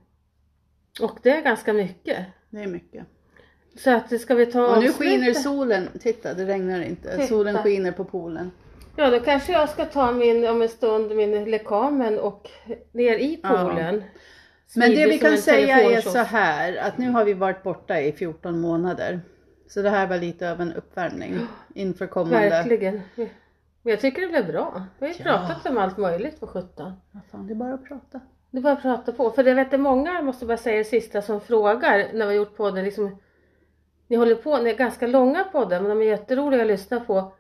[1.02, 2.26] och det är ganska mycket.
[2.50, 3.06] det är mycket.
[3.78, 4.98] Så att ska vi ta Och nu avsluta?
[4.98, 5.90] skiner solen.
[6.00, 7.12] Titta det regnar inte.
[7.16, 7.28] Titta.
[7.28, 8.52] Solen skiner på poolen.
[8.96, 12.50] Ja då kanske jag ska ta min, om en stund, min lekamen och
[12.92, 13.92] ner i Ja.
[14.76, 18.12] Men det vi kan säga är så här att nu har vi varit borta i
[18.12, 19.22] 14 månader.
[19.68, 21.40] Så det här var lite av en uppvärmning
[21.76, 22.50] inför kommande.
[22.50, 23.02] Verkligen.
[23.84, 24.84] Jag tycker det blev bra.
[25.00, 25.24] Vi har ju Ja.
[25.24, 26.94] pratat om allt möjligt på 17.
[27.12, 28.20] Ja, fan, det är bara att prata.
[28.52, 29.32] Det är bara att prata på.
[29.32, 32.32] För det vet jag många, måste bara säga det sista, som frågar när vi har
[32.34, 32.84] gjort podden.
[32.86, 33.18] Liksom,
[34.08, 37.34] ni håller på, ni är ganska långa poddar men de är jätteroliga att lyssna på.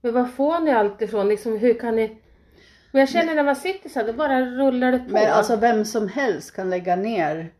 [0.00, 1.28] Men var får ni allt ifrån?
[1.28, 2.22] Liksom, hur kan ni?
[2.90, 5.10] Men jag känner när man sitter så här, då bara rullar det på.
[5.12, 7.50] Men alltså vem som helst kan lägga ner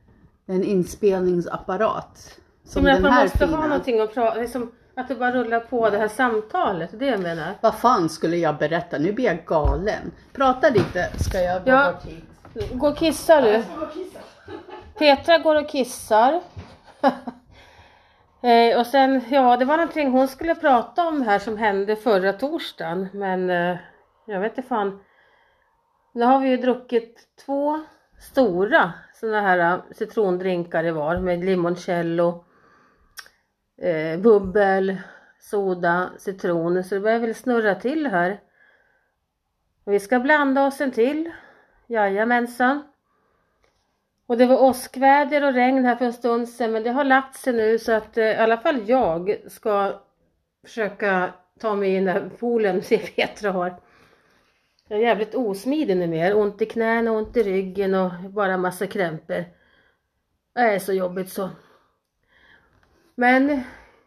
[0.47, 2.39] en inspelningsapparat.
[2.65, 3.57] Som men att den man här måste fina.
[3.57, 7.21] ha någonting att prata, liksom, att det bara rullar på det här samtalet, det jag
[7.21, 7.55] menar.
[7.61, 8.99] Vad fan skulle jag berätta?
[8.99, 10.13] Nu blir jag galen.
[10.33, 11.93] Prata lite, ska jag gå Ja.
[11.93, 12.73] bort hit.
[12.73, 13.63] Gå och kissa du.
[14.99, 16.41] Petra går och kissar.
[18.43, 22.33] eh, och sen, ja det var någonting hon skulle prata om här som hände förra
[22.33, 23.09] torsdagen.
[23.13, 23.77] Men eh,
[24.27, 25.01] jag vet inte fan.
[26.19, 27.81] Nu har vi ju druckit två
[28.21, 32.45] stora sådana här äh, citrondrinkar i var med limoncello,
[33.83, 34.97] eh, bubbel,
[35.41, 36.85] soda, citron.
[36.85, 38.41] Så det börjar väl snurra till här.
[39.85, 41.31] Vi ska blanda oss en till.
[41.87, 42.83] Jajamensan.
[44.27, 47.37] Och det var åskväder och regn här för en stund sedan men det har lagt
[47.37, 50.01] sig nu så att eh, i alla fall jag ska
[50.65, 53.88] försöka ta mig in i den här poolen se Petra har.
[54.91, 58.87] Jag är jävligt osmidig nu mer, ont i knäna, ont i ryggen och bara massa
[58.87, 59.45] krämpor.
[60.53, 61.51] Det är så jobbigt så.
[63.15, 63.63] Men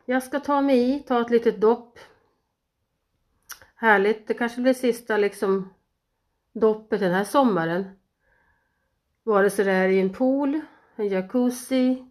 [0.05, 1.99] jag ska ta mig i, ta ett litet dopp.
[3.75, 5.73] Härligt, det kanske blir sista liksom
[6.53, 7.85] doppet den här sommaren.
[9.23, 10.61] Vare sig det är i en pool,
[10.95, 12.05] en jacuzzi,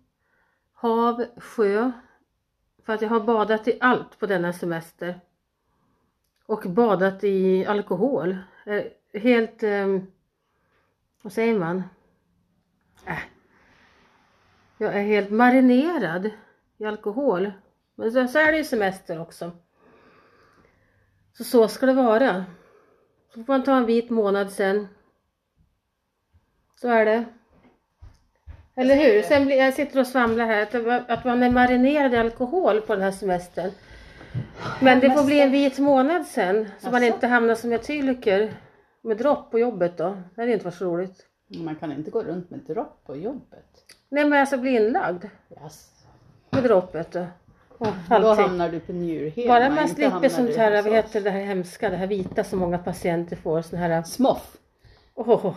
[0.72, 1.92] hav, sjö.
[2.84, 5.20] För att jag har badat i allt på denna semester.
[6.46, 8.36] Och badat i alkohol.
[8.70, 8.84] Eh,
[9.20, 9.98] Helt, eh,
[11.22, 11.82] vad säger man?
[13.06, 13.18] Äh.
[14.78, 16.30] Jag är helt marinerad
[16.78, 17.52] i alkohol.
[17.94, 19.50] Men så, så är det ju semester också.
[21.32, 22.44] Så så ska det vara.
[23.34, 24.88] Så får man ta en vit månad sen.
[26.74, 27.24] Så är det.
[28.74, 29.22] Eller hur?
[29.22, 32.94] Sen blir, jag sitter och svamlar här att, att man är marinerad i alkohol på
[32.94, 33.70] den här semestern.
[34.80, 37.14] Men det får bli en vit månad sen så man Jaså?
[37.14, 38.54] inte hamnar som jag tycker
[39.02, 40.16] med dropp på jobbet då.
[40.34, 41.26] Det hade inte varit så roligt.
[41.56, 43.66] Man kan inte gå runt med dropp på jobbet.
[44.08, 45.24] Nej men alltså bli inlagd
[45.62, 45.88] Yes.
[46.50, 47.26] med droppet då.
[47.78, 48.44] Och Då allting.
[48.44, 49.54] hamnar du på njurhema.
[49.54, 52.58] Bara man slipper sånt du här, vad heter det här hemska, det här vita som
[52.58, 53.62] många patienter får.
[53.62, 54.56] Sån här, Smoff.
[55.14, 55.54] åh,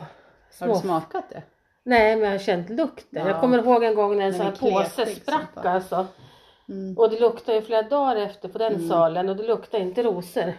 [0.60, 1.44] Har du smakat det?
[1.86, 3.22] Nej men jag har känt lukten.
[3.22, 3.28] Ja.
[3.28, 6.08] Jag kommer ihåg en gång när en sån är här påse sprack alltså.
[6.74, 6.98] Mm.
[6.98, 10.54] Och det luktade ju flera dagar efter på den salen och det luktade inte rosor.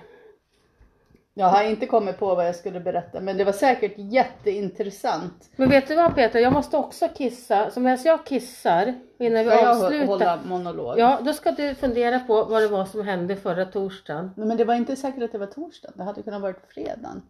[1.36, 5.50] Jag har inte kommit på vad jag skulle berätta men det var säkert jätteintressant.
[5.56, 7.70] Men vet du vad Peter, jag måste också kissa.
[7.70, 10.06] Så medan jag kissar innan vi Ska jag avslutar.
[10.06, 10.98] hålla monolog?
[10.98, 14.30] Ja, då ska du fundera på vad det var som hände förra torsdagen.
[14.36, 15.90] Nej, Men det var inte säkert att det var torsdag.
[15.94, 17.22] Det hade kunnat varit fredagen.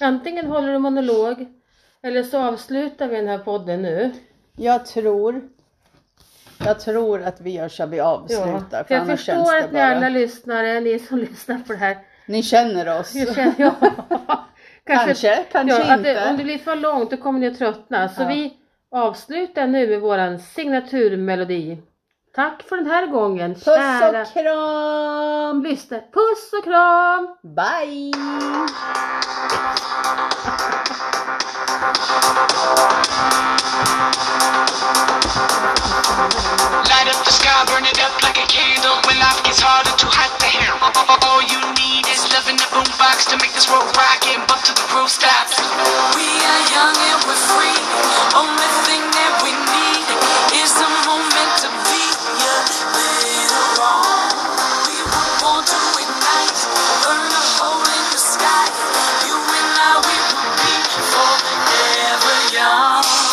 [0.00, 1.46] Antingen håller du monolog
[2.02, 4.12] eller så avslutar vi den här podden nu.
[4.56, 5.48] Jag tror
[6.64, 8.84] jag tror att vi gör så att vi avslutar.
[8.84, 11.98] för jag förstår att ni bara- alla lyssnare, ni som lyssnar på det här.
[12.26, 13.12] Ni känner oss.
[13.34, 13.72] känner jag?
[14.86, 16.14] Kanske, kanske ja, att inte.
[16.14, 18.08] det, om det blir för långt då kommer ni att tröttna.
[18.08, 18.28] Så Ja.
[18.28, 18.54] vi
[18.90, 21.78] avslutar nu med våran signaturmelodi.
[22.34, 23.54] Tack för den här gången.
[23.54, 25.62] Puss kära och kram!
[25.62, 26.00] lyssnare.
[26.00, 27.36] Puss och kram!
[27.42, 28.12] Bye!
[35.28, 35.50] Thank
[37.56, 40.76] I burn it up like a candle when life gets harder, too hot to handle.
[41.24, 44.60] All you need is love in the boombox to make this world rock and bump
[44.68, 45.56] to the groove stops.
[46.12, 47.80] We are young and we're free.
[48.36, 50.04] Only thing that we need
[50.52, 52.04] is the moment to be
[52.44, 52.56] a
[52.92, 54.36] little wrong.
[54.92, 55.00] We
[55.40, 56.60] want to ignite,
[57.08, 58.68] burn a hole in the sky.
[59.24, 60.76] You and I, we will be
[61.08, 63.25] forever young.